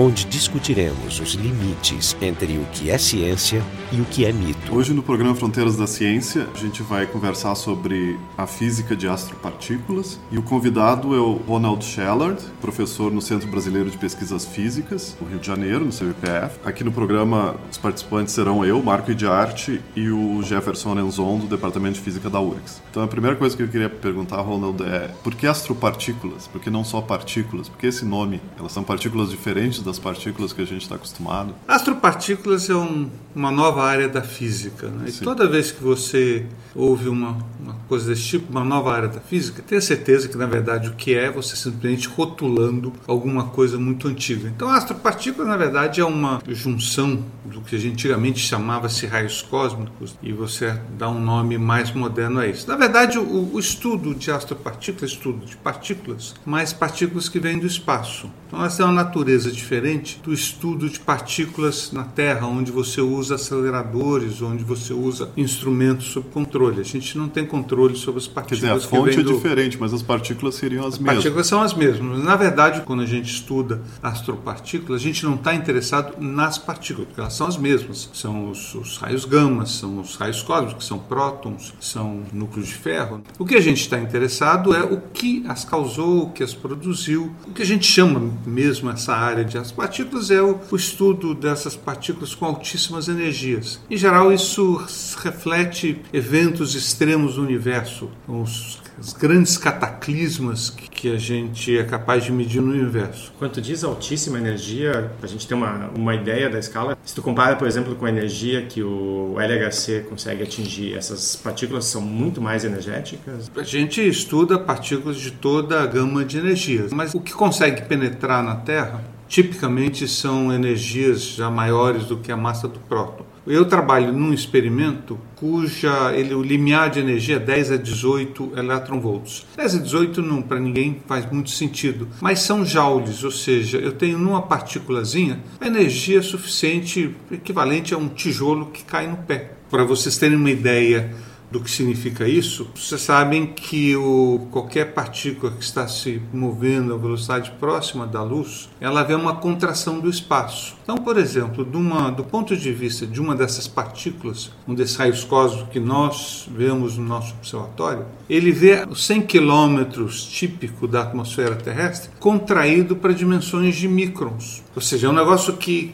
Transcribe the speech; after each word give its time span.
onde 0.00 0.26
discutiremos 0.26 1.18
os 1.18 1.32
limites 1.32 2.16
entre 2.22 2.56
o 2.56 2.64
que 2.66 2.88
é 2.88 2.96
ciência 2.96 3.60
e 3.90 4.00
o 4.00 4.04
que 4.04 4.24
é 4.24 4.32
mito. 4.32 4.72
Hoje 4.72 4.94
no 4.94 5.02
programa 5.02 5.34
Fronteiras 5.34 5.76
da 5.76 5.88
Ciência, 5.88 6.46
a 6.54 6.56
gente 6.56 6.84
vai 6.84 7.04
conversar 7.04 7.56
sobre 7.56 8.16
a 8.36 8.46
física 8.46 8.94
de 8.94 9.08
astropartículas 9.08 10.20
e 10.30 10.38
o 10.38 10.42
convidado 10.42 11.16
é 11.16 11.18
o 11.18 11.32
Ronald 11.32 11.84
Shellard, 11.84 12.40
professor 12.60 13.10
no 13.10 13.20
Centro 13.20 13.48
Brasileiro 13.48 13.90
de 13.90 13.98
Pesquisas 13.98 14.44
Físicas, 14.44 15.16
no 15.20 15.26
Rio 15.26 15.40
de 15.40 15.46
Janeiro, 15.48 15.84
no 15.84 15.90
CBPF. 15.90 16.60
Aqui 16.64 16.84
no 16.84 16.92
programa, 16.92 17.56
os 17.68 17.76
participantes 17.76 18.34
serão 18.34 18.64
eu, 18.64 18.80
Marco 18.80 19.10
Idiarte, 19.10 19.80
e 19.96 20.10
o 20.10 20.40
Jefferson 20.44 20.96
Enzon, 21.00 21.38
do 21.38 21.46
Departamento 21.48 21.94
de 21.94 22.02
Física 22.02 22.30
da 22.30 22.40
URGS. 22.40 22.80
Então 22.88 23.02
a 23.02 23.08
primeira 23.08 23.34
coisa 23.34 23.56
que 23.56 23.64
eu 23.64 23.68
queria 23.68 23.90
perguntar, 23.90 24.40
Ronald, 24.42 24.80
é 24.84 25.10
por 25.24 25.34
que 25.34 25.48
astropartículas? 25.48 26.46
Por 26.46 26.60
que 26.60 26.70
não 26.70 26.84
só 26.84 27.00
partículas? 27.00 27.68
Por 27.68 27.78
que 27.78 27.88
esse 27.88 28.04
nome? 28.04 28.40
Elas 28.56 28.70
são 28.70 28.84
partículas 28.84 29.30
diferentes 29.30 29.87
das 29.88 29.98
partículas 29.98 30.52
que 30.52 30.62
a 30.62 30.64
gente 30.64 30.82
está 30.82 30.94
acostumado? 30.94 31.54
Astropartículas 31.66 32.68
é 32.70 32.74
um, 32.74 33.10
uma 33.34 33.50
nova 33.50 33.84
área 33.84 34.08
da 34.08 34.22
física. 34.22 34.88
Né? 34.88 35.08
E 35.08 35.12
toda 35.12 35.48
vez 35.48 35.70
que 35.70 35.82
você 35.82 36.46
ouve 36.74 37.08
uma, 37.08 37.36
uma 37.60 37.74
coisa 37.88 38.08
desse 38.08 38.22
tipo, 38.22 38.50
uma 38.50 38.64
nova 38.64 38.92
área 38.92 39.08
da 39.08 39.20
física, 39.20 39.62
tenha 39.66 39.80
certeza 39.80 40.28
que 40.28 40.36
na 40.36 40.46
verdade 40.46 40.88
o 40.88 40.94
que 40.94 41.14
é 41.14 41.30
você 41.30 41.56
simplesmente 41.56 42.08
rotulando 42.08 42.92
alguma 43.06 43.44
coisa 43.44 43.78
muito 43.78 44.06
antiga. 44.06 44.48
Então, 44.48 44.68
astropartícula 44.68 45.46
na 45.46 45.56
verdade 45.56 46.00
é 46.00 46.04
uma 46.04 46.40
junção 46.48 47.24
do 47.44 47.60
que 47.62 47.74
a 47.74 47.78
gente 47.78 47.98
antigamente 47.98 48.38
chamava-se 48.38 49.06
raios 49.06 49.42
cósmicos 49.42 50.16
e 50.22 50.32
você 50.32 50.78
dá 50.96 51.08
um 51.08 51.20
nome 51.20 51.58
mais 51.58 51.90
moderno 51.90 52.38
a 52.38 52.46
isso. 52.46 52.68
Na 52.68 52.76
verdade, 52.76 53.18
o, 53.18 53.54
o 53.54 53.58
estudo 53.58 54.14
de 54.14 54.30
astropartículas, 54.30 55.10
estudo 55.10 55.44
de 55.44 55.56
partículas, 55.56 56.34
mas 56.46 56.72
partículas 56.72 57.28
que 57.28 57.40
vêm 57.40 57.58
do 57.58 57.66
espaço. 57.66 58.30
Então, 58.46 58.64
essa 58.64 58.82
é 58.82 58.84
uma 58.84 58.94
natureza 58.94 59.50
diferente 59.50 59.77
do 60.22 60.32
estudo 60.32 60.88
de 60.88 61.00
partículas 61.00 61.92
na 61.92 62.04
Terra, 62.04 62.46
onde 62.46 62.70
você 62.70 63.00
usa 63.00 63.36
aceleradores, 63.36 64.42
onde 64.42 64.64
você 64.64 64.92
usa 64.92 65.30
instrumentos 65.36 66.06
sob 66.06 66.28
controle. 66.30 66.80
A 66.80 66.84
gente 66.84 67.16
não 67.16 67.28
tem 67.28 67.44
controle 67.44 67.96
sobre 67.96 68.20
as 68.20 68.26
partículas. 68.26 68.60
Quer 68.60 68.74
dizer, 68.74 68.86
a 68.86 68.88
fonte 68.88 69.20
é 69.20 69.22
do... 69.22 69.34
diferente, 69.34 69.78
mas 69.78 69.92
as 69.92 70.02
partículas 70.02 70.54
seriam 70.54 70.86
as, 70.86 70.94
as 70.94 70.98
mesmas. 70.98 71.10
As 71.10 71.16
partículas 71.16 71.46
são 71.46 71.60
as 71.62 71.74
mesmas. 71.74 72.22
Na 72.22 72.36
verdade, 72.36 72.82
quando 72.82 73.02
a 73.02 73.06
gente 73.06 73.30
estuda 73.30 73.82
astropartículas, 74.02 75.00
a 75.00 75.04
gente 75.04 75.24
não 75.24 75.34
está 75.34 75.54
interessado 75.54 76.14
nas 76.20 76.58
partículas, 76.58 77.08
porque 77.08 77.20
elas 77.20 77.34
são 77.34 77.46
as 77.46 77.56
mesmas. 77.56 78.10
São 78.12 78.50
os, 78.50 78.74
os 78.74 78.96
raios 78.98 79.24
gama, 79.24 79.66
são 79.66 80.00
os 80.00 80.16
raios 80.16 80.42
cósmicos, 80.42 80.86
são 80.86 80.98
prótons, 80.98 81.74
são 81.80 82.22
núcleos 82.32 82.68
de 82.68 82.74
ferro. 82.74 83.22
O 83.38 83.44
que 83.44 83.54
a 83.54 83.60
gente 83.60 83.80
está 83.80 83.98
interessado 83.98 84.74
é 84.74 84.82
o 84.82 85.00
que 85.00 85.44
as 85.46 85.64
causou, 85.64 86.24
o 86.24 86.30
que 86.30 86.42
as 86.42 86.54
produziu, 86.54 87.32
o 87.46 87.52
que 87.52 87.62
a 87.62 87.66
gente 87.66 87.86
chama 87.86 88.32
mesmo 88.46 88.90
essa 88.90 89.14
área 89.14 89.44
de 89.44 89.58
as 89.68 89.72
partículas 89.72 90.30
é 90.30 90.40
o, 90.40 90.58
o 90.70 90.76
estudo 90.76 91.34
dessas 91.34 91.76
partículas 91.76 92.34
com 92.34 92.46
altíssimas 92.46 93.06
energias. 93.06 93.78
Em 93.90 93.98
geral, 93.98 94.32
isso 94.32 94.82
reflete 95.18 96.00
eventos 96.10 96.74
extremos 96.74 97.34
do 97.34 97.42
universo, 97.42 98.10
os 98.26 98.80
os 99.00 99.12
grandes 99.12 99.56
cataclismas 99.56 100.70
que 100.70 101.14
a 101.14 101.16
gente 101.16 101.78
é 101.78 101.84
capaz 101.84 102.24
de 102.24 102.32
medir 102.32 102.60
no 102.60 102.72
universo. 102.72 103.32
Quanto 103.38 103.60
diz 103.60 103.84
altíssima 103.84 104.38
energia, 104.38 105.12
a 105.22 105.26
gente 105.26 105.46
tem 105.46 105.56
uma, 105.56 105.88
uma 105.96 106.14
ideia 106.14 106.50
da 106.50 106.58
escala. 106.58 106.98
Se 107.04 107.14
tu 107.14 107.22
compara, 107.22 107.54
por 107.54 107.68
exemplo, 107.68 107.94
com 107.94 108.06
a 108.06 108.08
energia 108.08 108.66
que 108.66 108.82
o 108.82 109.36
LHC 109.38 110.06
consegue 110.08 110.42
atingir, 110.42 110.96
essas 110.96 111.36
partículas 111.36 111.84
são 111.84 112.00
muito 112.00 112.40
mais 112.40 112.64
energéticas? 112.64 113.50
A 113.56 113.62
gente 113.62 114.06
estuda 114.06 114.58
partículas 114.58 115.18
de 115.18 115.30
toda 115.30 115.80
a 115.80 115.86
gama 115.86 116.24
de 116.24 116.38
energias, 116.38 116.92
mas 116.92 117.14
o 117.14 117.20
que 117.20 117.32
consegue 117.32 117.82
penetrar 117.82 118.42
na 118.42 118.56
Terra 118.56 119.04
tipicamente 119.28 120.08
são 120.08 120.52
energias 120.52 121.22
já 121.22 121.50
maiores 121.50 122.06
do 122.06 122.16
que 122.16 122.32
a 122.32 122.36
massa 122.36 122.66
do 122.66 122.78
próton. 122.80 123.24
Eu 123.46 123.64
trabalho 123.64 124.12
num 124.12 124.32
experimento 124.32 125.18
cuja 125.34 126.12
ele, 126.14 126.34
o 126.34 126.42
limiar 126.42 126.90
de 126.90 127.00
energia 127.00 127.36
é 127.36 127.38
10 127.38 127.72
a 127.72 127.76
18 127.76 128.52
eletronvolts. 128.56 129.46
10 129.56 129.74
a 129.76 129.78
18 129.78 130.22
não 130.22 130.42
para 130.42 130.60
ninguém 130.60 131.00
faz 131.06 131.30
muito 131.30 131.50
sentido, 131.50 132.08
mas 132.20 132.40
são 132.40 132.64
joules, 132.64 133.24
ou 133.24 133.30
seja, 133.30 133.78
eu 133.78 133.92
tenho 133.92 134.18
numa 134.18 134.42
partículazinha 134.42 135.40
a 135.60 135.66
energia 135.66 136.20
suficiente, 136.20 137.14
equivalente 137.30 137.94
a 137.94 137.98
um 137.98 138.08
tijolo 138.08 138.66
que 138.66 138.84
cai 138.84 139.06
no 139.06 139.16
pé. 139.16 139.52
Para 139.70 139.84
vocês 139.84 140.18
terem 140.18 140.36
uma 140.36 140.50
ideia 140.50 141.14
do 141.50 141.60
que 141.60 141.70
significa 141.70 142.28
isso, 142.28 142.70
vocês 142.74 143.00
sabem 143.00 143.46
que 143.46 143.96
o, 143.96 144.48
qualquer 144.50 144.92
partícula 144.92 145.52
que 145.52 145.64
está 145.64 145.88
se 145.88 146.20
movendo 146.32 146.94
a 146.94 146.96
velocidade 146.96 147.50
próxima 147.58 148.06
da 148.06 148.22
luz, 148.22 148.68
ela 148.80 149.02
vê 149.02 149.14
uma 149.14 149.36
contração 149.36 149.98
do 149.98 150.10
espaço. 150.10 150.77
Então, 150.90 150.96
por 150.96 151.18
exemplo, 151.18 151.68
uma, 151.74 152.10
do 152.10 152.24
ponto 152.24 152.56
de 152.56 152.72
vista 152.72 153.06
de 153.06 153.20
uma 153.20 153.36
dessas 153.36 153.68
partículas, 153.68 154.50
um 154.66 154.74
desses 154.74 154.96
raios 154.96 155.22
cósmicos 155.22 155.68
que 155.70 155.78
nós 155.78 156.48
vemos 156.50 156.96
no 156.96 157.04
nosso 157.04 157.34
observatório, 157.34 158.06
ele 158.26 158.50
vê 158.50 158.86
os 158.88 159.04
100 159.04 159.20
quilômetros 159.26 160.24
típico 160.24 160.88
da 160.88 161.02
atmosfera 161.02 161.56
terrestre 161.56 162.08
contraído 162.18 162.96
para 162.96 163.12
dimensões 163.12 163.76
de 163.76 163.86
microns. 163.86 164.62
Ou 164.74 164.80
seja, 164.80 165.08
é 165.08 165.10
um 165.10 165.12
negócio 165.12 165.58
que 165.58 165.92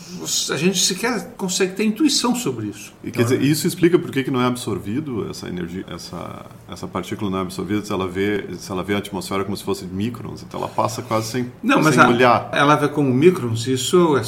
a 0.53 0.57
gente 0.57 0.79
sequer 0.79 1.33
consegue 1.37 1.73
ter 1.73 1.85
intuição 1.85 2.37
sobre 2.37 2.67
isso. 2.67 2.93
E 3.03 3.11
quer 3.11 3.25
dizer, 3.25 3.43
isso 3.43 3.67
explica 3.67 3.99
por 3.99 4.13
que 4.13 4.31
não 4.31 4.41
é 4.41 4.47
absorvido 4.47 5.29
essa 5.29 5.49
energia, 5.49 5.85
essa, 5.89 6.47
essa 6.71 6.87
partícula 6.87 7.31
não 7.31 7.39
é 7.39 7.43
absorvida 7.43 7.85
se 7.85 7.93
ela 7.93 8.07
vê 8.07 8.45
se 8.59 8.71
ela 8.71 8.85
vê 8.85 8.95
a 8.95 8.99
atmosfera 8.99 9.43
como 9.43 9.57
se 9.57 9.65
fosse 9.65 9.87
microns, 9.87 10.45
então 10.47 10.61
ela 10.61 10.69
passa 10.69 11.03
quase 11.03 11.31
sem 11.31 11.53
não, 11.63 11.83
mas 11.83 11.95
sem 11.95 12.05
a, 12.05 12.09
olhar. 12.09 12.51
Ela 12.53 12.77
vê 12.77 12.87
como 12.87 13.13
microns, 13.13 13.67
isso 13.67 14.17
é 14.17 14.23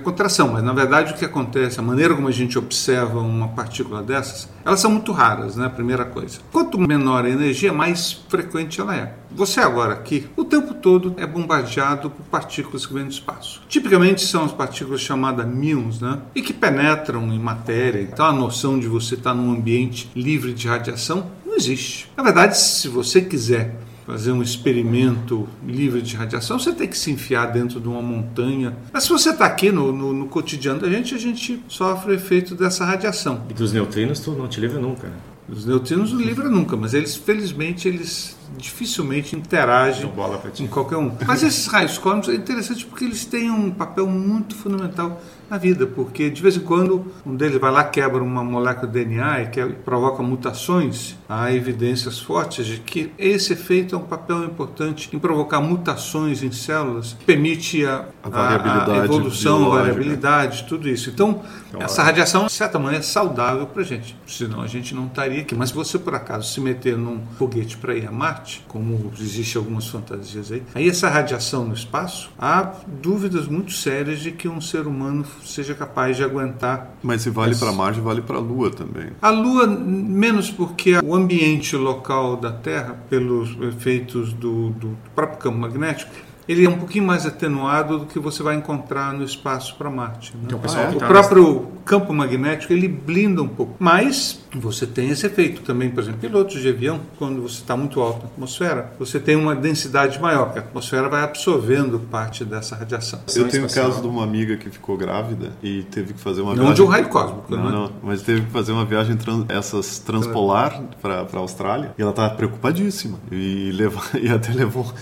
contração, 0.00 0.48
mas 0.52 0.62
na 0.62 0.72
verdade 0.72 1.12
o 1.12 1.16
que 1.16 1.24
acontece, 1.24 1.78
a 1.78 1.82
maneira 1.82 2.14
como 2.14 2.28
a 2.28 2.32
gente 2.32 2.58
observa 2.58 3.20
uma 3.20 3.48
partícula 3.48 4.02
dessas, 4.02 4.48
elas 4.64 4.80
são 4.80 4.90
muito 4.90 5.12
raras, 5.12 5.56
né? 5.56 5.68
Primeira 5.68 6.04
coisa. 6.04 6.38
Quanto 6.52 6.78
menor 6.78 7.24
a 7.24 7.30
energia, 7.30 7.72
mais 7.72 8.12
frequente 8.28 8.80
ela 8.80 8.94
é. 8.94 9.14
Você 9.30 9.60
agora 9.60 9.92
aqui, 9.92 10.28
o 10.36 10.44
tempo 10.44 10.74
todo 10.74 11.14
é 11.16 11.26
bombardeado 11.26 12.10
por 12.10 12.24
partículas 12.26 12.84
que 12.84 12.92
vêm 12.92 13.04
do 13.04 13.12
espaço. 13.12 13.62
Tipicamente 13.68 14.22
são 14.22 14.44
as 14.44 14.52
partículas 14.52 15.00
chamadas 15.00 15.46
muons, 15.46 16.00
né? 16.00 16.18
E 16.34 16.42
que 16.42 16.52
penetram 16.52 17.32
em 17.32 17.38
matéria. 17.38 18.00
Então 18.00 18.26
a 18.26 18.32
noção 18.32 18.78
de 18.78 18.88
você 18.88 19.14
estar 19.14 19.34
num 19.34 19.52
ambiente 19.52 20.10
livre 20.14 20.52
de 20.52 20.66
radiação 20.66 21.30
não 21.46 21.56
existe. 21.56 22.10
Na 22.16 22.22
verdade, 22.22 22.56
se 22.56 22.88
você 22.88 23.20
quiser 23.20 23.76
fazer 24.10 24.32
um 24.32 24.42
experimento 24.42 25.48
livre 25.64 26.02
de 26.02 26.16
radiação, 26.16 26.58
você 26.58 26.72
tem 26.72 26.88
que 26.88 26.98
se 26.98 27.12
enfiar 27.12 27.46
dentro 27.46 27.80
de 27.80 27.86
uma 27.86 28.02
montanha. 28.02 28.76
Mas 28.92 29.04
se 29.04 29.08
você 29.08 29.30
está 29.30 29.46
aqui 29.46 29.70
no, 29.70 29.92
no, 29.92 30.12
no, 30.12 30.26
cotidiano 30.26 30.80
da 30.80 30.90
gente, 30.90 31.14
a 31.14 31.18
gente 31.18 31.62
sofre 31.68 32.10
o 32.10 32.14
efeito 32.14 32.56
dessa 32.56 32.84
radiação. 32.84 33.44
E 33.48 33.54
dos 33.54 33.72
neutrinos 33.72 34.18
tu 34.18 34.32
não 34.32 34.48
te 34.48 34.60
livra 34.60 34.80
nunca, 34.80 35.06
né? 35.06 35.14
Os 35.48 35.64
neutrinos 35.64 36.12
não 36.12 36.20
livra 36.20 36.48
nunca, 36.48 36.76
mas 36.76 36.92
eles, 36.92 37.14
felizmente, 37.14 37.86
eles 37.86 38.36
dificilmente 38.56 39.36
interagem 39.36 40.10
em 40.58 40.66
qualquer 40.66 40.96
um. 40.96 41.12
Mas 41.26 41.42
esses 41.42 41.66
raios 41.66 41.98
cósmicos 41.98 42.30
é 42.30 42.34
interessante 42.34 42.84
porque 42.86 43.04
eles 43.04 43.24
têm 43.24 43.50
um 43.50 43.70
papel 43.70 44.06
muito 44.06 44.54
fundamental 44.54 45.20
na 45.50 45.58
vida, 45.58 45.84
porque 45.84 46.30
de 46.30 46.40
vez 46.40 46.56
em 46.56 46.60
quando 46.60 47.04
um 47.26 47.34
deles 47.34 47.60
vai 47.60 47.72
lá, 47.72 47.82
quebra 47.82 48.22
uma 48.22 48.44
molécula 48.44 48.86
de 48.86 49.04
DNA 49.04 49.42
e 49.42 49.46
que 49.48 49.66
provoca 49.66 50.22
mutações, 50.22 51.16
há 51.28 51.52
evidências 51.52 52.20
fortes 52.20 52.64
de 52.64 52.78
que 52.78 53.12
esse 53.18 53.52
efeito 53.52 53.96
é 53.96 53.98
um 53.98 54.02
papel 54.02 54.44
importante 54.44 55.10
em 55.12 55.18
provocar 55.18 55.60
mutações 55.60 56.44
em 56.44 56.52
células, 56.52 57.16
permite 57.26 57.84
a, 57.84 58.06
a, 58.22 58.92
a 58.92 59.04
evolução, 59.04 59.72
a 59.72 59.78
variabilidade, 59.78 60.66
tudo 60.68 60.88
isso. 60.88 61.10
Então, 61.10 61.42
então 61.68 61.82
essa 61.82 62.02
radiação, 62.04 62.46
de 62.46 62.52
certa 62.52 62.78
maneira, 62.78 63.04
é 63.04 63.06
saudável 63.06 63.66
para 63.66 63.82
a 63.82 63.84
gente, 63.84 64.16
senão 64.28 64.60
a 64.60 64.68
gente 64.68 64.94
não 64.94 65.06
estaria 65.06 65.40
aqui. 65.40 65.56
Mas 65.56 65.70
se 65.70 65.74
você, 65.74 65.98
por 65.98 66.14
acaso, 66.14 66.48
se 66.48 66.60
meter 66.60 66.96
num 66.96 67.22
foguete 67.36 67.76
para 67.76 67.96
ir 67.96 68.06
a 68.06 68.12
Marte, 68.12 68.39
como 68.68 69.12
existe 69.18 69.56
algumas 69.56 69.86
fantasias 69.88 70.52
aí, 70.52 70.62
aí 70.74 70.88
essa 70.88 71.08
radiação 71.08 71.64
no 71.64 71.74
espaço, 71.74 72.30
há 72.38 72.72
dúvidas 72.86 73.46
muito 73.46 73.72
sérias 73.72 74.20
de 74.20 74.32
que 74.32 74.48
um 74.48 74.60
ser 74.60 74.86
humano 74.86 75.24
seja 75.44 75.74
capaz 75.74 76.16
de 76.16 76.24
aguentar. 76.24 76.94
Mas 77.02 77.22
se 77.22 77.30
vale 77.30 77.54
para 77.56 77.72
Marte, 77.72 78.00
vale 78.00 78.22
para 78.22 78.36
a 78.36 78.40
Lua 78.40 78.70
também. 78.70 79.10
A 79.20 79.30
Lua, 79.30 79.66
menos 79.66 80.50
porque 80.50 80.98
o 81.04 81.14
ambiente 81.14 81.76
local 81.76 82.36
da 82.36 82.52
Terra, 82.52 82.96
pelos 83.08 83.56
efeitos 83.62 84.32
do, 84.32 84.70
do 84.70 84.96
próprio 85.14 85.38
campo 85.38 85.58
magnético, 85.58 86.12
ele 86.50 86.64
é 86.66 86.68
um 86.68 86.76
pouquinho 86.78 87.04
mais 87.06 87.24
atenuado 87.24 88.00
do 88.00 88.06
que 88.06 88.18
você 88.18 88.42
vai 88.42 88.56
encontrar 88.56 89.12
no 89.14 89.22
espaço 89.22 89.76
para 89.76 89.88
Marte. 89.88 90.36
Né? 90.36 90.42
Então, 90.46 90.58
o 90.58 90.60
pessoal 90.60 90.90
o 90.90 90.94
tá 90.96 91.06
próprio 91.06 91.68
campo 91.84 92.12
magnético 92.12 92.72
ele 92.72 92.88
blinda 92.88 93.40
um 93.40 93.48
pouco, 93.48 93.76
mas 93.78 94.40
você 94.56 94.84
tem 94.84 95.10
esse 95.10 95.24
efeito 95.26 95.62
também, 95.62 95.90
por 95.90 96.02
exemplo, 96.02 96.18
pilotos 96.20 96.60
de 96.60 96.68
avião, 96.68 97.00
quando 97.18 97.40
você 97.42 97.60
está 97.60 97.76
muito 97.76 98.00
alto 98.00 98.24
na 98.24 98.28
atmosfera, 98.32 98.92
você 98.98 99.20
tem 99.20 99.36
uma 99.36 99.54
densidade 99.54 100.20
maior, 100.20 100.46
porque 100.46 100.58
a 100.58 100.62
atmosfera 100.62 101.08
vai 101.08 101.22
absorvendo 101.22 102.00
parte 102.00 102.44
dessa 102.44 102.74
radiação. 102.74 103.20
Eu 103.36 103.48
tenho 103.48 103.66
o 103.66 103.72
caso 103.72 104.00
de 104.00 104.08
uma 104.08 104.24
amiga 104.24 104.56
que 104.56 104.68
ficou 104.70 104.96
grávida 104.96 105.52
e 105.62 105.84
teve 105.84 106.14
que 106.14 106.20
fazer 106.20 106.40
uma 106.40 106.50
Não 106.50 106.64
viagem. 106.64 106.74
de 106.74 106.82
um 106.82 106.86
raio 106.86 107.08
cósmico, 107.08 107.44
Não, 107.54 107.64
né? 107.64 107.70
não, 107.70 107.92
mas 108.02 108.22
teve 108.22 108.40
que 108.42 108.50
fazer 108.50 108.72
uma 108.72 108.84
viagem 108.84 109.16
trans- 109.16 109.44
essas 109.48 110.00
transpolar 110.00 110.82
para 111.00 111.20
a 111.32 111.38
Austrália 111.38 111.94
e 111.96 112.02
ela 112.02 112.10
estava 112.10 112.34
preocupadíssima 112.34 113.18
e, 113.30 113.70
leva, 113.72 114.00
e 114.20 114.28
até 114.28 114.52
levou 114.52 114.92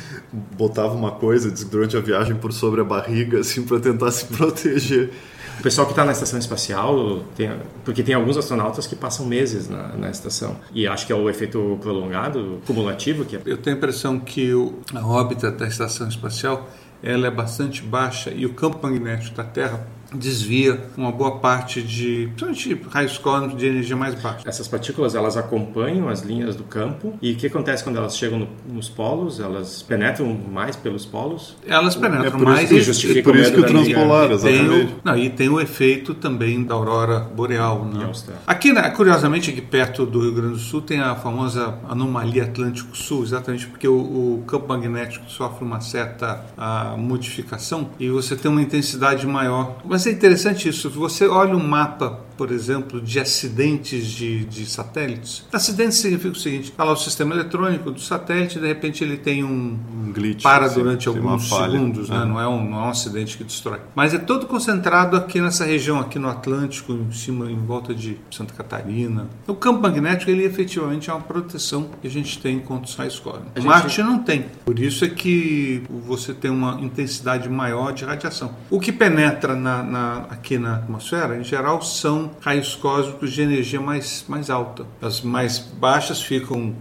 botava 0.56 0.95
uma 0.95 1.12
coisa 1.12 1.38
diz, 1.44 1.64
durante 1.64 1.96
a 1.96 2.00
viagem 2.00 2.37
por 2.37 2.52
sobre 2.52 2.81
a 2.81 2.85
barriga 2.85 3.40
assim 3.40 3.62
para 3.64 3.79
tentar 3.81 4.11
se 4.11 4.25
proteger. 4.26 5.11
O 5.58 5.62
pessoal 5.62 5.87
que 5.88 5.93
está 5.93 6.05
na 6.05 6.12
estação 6.12 6.38
espacial, 6.38 7.25
tem, 7.37 7.50
porque 7.85 8.02
tem 8.05 8.14
alguns 8.14 8.37
astronautas 8.37 8.87
que 8.87 8.94
passam 8.94 9.26
meses 9.26 9.69
na, 9.69 9.88
na 9.96 10.08
estação. 10.08 10.56
E 10.73 10.87
acho 10.87 11.05
que 11.05 11.12
é 11.12 11.17
o 11.17 11.29
efeito 11.29 11.76
prolongado, 11.81 12.61
cumulativo, 12.64 13.25
que 13.25 13.35
é 13.35 13.40
Eu 13.44 13.56
tenho 13.56 13.75
a 13.75 13.79
impressão 13.79 14.20
que 14.20 14.55
o- 14.55 14.79
a 14.94 15.05
órbita 15.05 15.50
da 15.50 15.67
estação 15.67 16.06
espacial 16.08 16.69
ela 17.02 17.26
é 17.26 17.31
bastante 17.31 17.82
baixa 17.82 18.31
e 18.31 18.46
o 18.46 18.55
campo 18.55 18.79
magnético 18.82 19.37
da 19.37 19.43
Terra 19.44 19.85
desvia 20.15 20.81
uma 20.97 21.13
boa 21.13 21.39
parte 21.39 21.83
de, 21.83 22.29
principalmente 22.37 22.89
raios 22.91 23.19
cósmicos 23.19 23.59
de 23.59 23.67
energia 23.67 23.97
mais 23.97 24.15
baixa. 24.15 24.49
Essas 24.49 24.67
partículas 24.67 25.15
elas 25.15 25.37
acompanham 25.37 26.09
as 26.09 26.23
linhas 26.23 26.57
do 26.57 26.65
campo 26.65 27.15
e 27.21 27.33
o 27.33 27.37
que 27.37 27.47
acontece 27.47 27.85
quando 27.85 27.97
elas 27.97 28.17
chegam 28.17 28.39
no- 28.39 28.49
nos 28.69 28.89
polos? 28.89 29.39
Elas 29.41 29.83
penetram 29.83 30.27
mais 30.51 30.77
pelos 30.77 31.05
polos? 31.05 31.57
Elas 31.67 31.95
penetram 31.95 32.27
É 32.27 32.31
por 32.31 32.37
isso 32.39 32.45
mais 32.47 32.69
que 32.69 33.19
e- 33.19 33.23
Por 33.23 33.37
isso 33.37 33.53
que 33.53 33.61
o 33.61 33.67
transpolar, 33.67 34.25
E 34.25 34.39
tem, 34.39 34.55
exatamente. 34.55 34.93
o, 34.93 35.01
não, 35.05 35.17
e 35.17 35.31
tem 35.31 35.49
o 35.49 35.61
efeito 35.61 36.15
também 36.15 36.63
da 36.65 36.75
aurora 36.75 37.21
boreal. 37.21 37.85
Né? 37.85 38.11
Aqui, 38.47 38.73
né, 38.73 38.89
curiosamente, 38.91 39.51
aqui 39.51 39.61
perto 39.61 40.07
do 40.07 40.21
Rio 40.21 40.33
Grande 40.35 40.53
do 40.55 40.59
Sul 40.59 40.81
tem 40.81 41.01
a 41.01 41.15
famosa 41.17 41.75
anomalia 41.89 42.45
Atlântico 42.45 42.97
Sul, 42.97 43.23
exatamente 43.25 43.67
porque 43.67 43.87
o, 43.87 43.95
o 43.95 44.45
campo 44.47 44.69
magnético 44.69 45.31
sofre 45.31 45.65
uma 45.65 45.81
certa 45.81 46.45
ah, 46.57 46.95
modificação 46.97 47.91
e 47.99 48.09
você 48.09 48.35
tem 48.37 48.51
uma 48.51 48.63
intensidade 48.63 49.27
maior. 49.27 49.77
Mas 49.85 49.98
é 50.06 50.11
interessante 50.11 50.69
isso. 50.69 50.91
Você 50.91 51.27
olha 51.27 51.56
um 51.56 51.67
mapa, 51.67 52.21
por 52.38 52.52
exemplo, 52.52 53.00
de 53.00 53.19
acidentes 53.20 54.06
de, 54.06 54.44
de 54.44 54.64
satélites. 54.64 55.44
Acidente 55.52 55.94
significa 55.96 56.31
o 56.31 56.35
seguinte: 56.40 56.70
está 56.70 56.85
lá 56.85 56.93
o 56.93 56.96
sistema 56.96 57.35
eletrônico 57.35 57.90
do 57.90 58.00
satélite, 58.00 58.58
de 58.61 58.67
repente 58.67 59.02
ele 59.02 59.17
tem 59.17 59.43
um, 59.44 59.76
Um 60.06 60.12
glitch. 60.12 60.43
para 60.43 60.67
assim, 60.67 60.76
durante 60.76 61.08
alguns 61.08 61.49
segundos, 61.49 62.08
né? 62.08 62.23
É. 62.23 62.25
não, 62.25 62.40
é 62.40 62.46
um, 62.49 62.70
não 62.70 62.79
é 62.79 62.87
um 62.87 62.90
acidente 62.90 63.37
que 63.37 63.43
destrói. 63.44 63.81
Mas 63.94 64.14
é 64.14 64.19
todo 64.19 64.46
concentrado 64.46 65.17
aqui 65.17 65.40
nessa 65.40 65.64
região, 65.64 65.99
aqui 65.99 66.19
no 66.19 66.29
Atlântico, 66.29 66.93
em 66.93 67.11
cima, 67.11 67.50
em 67.50 67.58
volta 67.58 67.93
de 67.94 68.17
Santa 68.31 68.55
Catarina. 68.55 69.26
O 69.46 69.55
campo 69.55 69.81
magnético, 69.82 70.31
ele 70.31 70.44
efetivamente 70.44 71.11
é 71.11 71.12
uma 71.12 71.23
proteção 71.23 71.90
que 72.00 72.06
a 72.06 72.11
gente 72.11 72.38
tem 72.38 72.61
contra 72.61 72.85
os 72.88 72.94
raios 72.94 73.19
cósmicos. 73.19 73.50
Gente- 73.56 73.67
Marte 73.67 74.02
não 74.02 74.20
tem. 74.20 74.46
Por 74.64 74.79
isso 74.79 75.05
é 75.05 75.08
que 75.08 75.82
você 76.06 76.32
tem 76.32 76.50
uma 76.50 76.81
intensidade 76.81 77.49
maior 77.49 77.93
de 77.93 78.05
radiação. 78.05 78.55
O 78.70 78.79
que 78.79 78.93
penetra 78.93 79.56
na, 79.56 79.82
na- 79.82 80.19
aqui 80.31 80.56
na 80.58 80.76
atmosfera, 80.76 81.37
em 81.38 81.43
geral, 81.44 81.82
são 81.82 82.28
raios 82.41 82.75
cósmicos 82.75 83.33
de 83.33 83.43
energia 83.43 83.81
mais, 83.81 84.25
mais 84.29 84.51
alta. 84.51 84.87
As 85.01 85.21
mais 85.21 85.59
baixas 85.59 86.21
ficam 86.21 86.75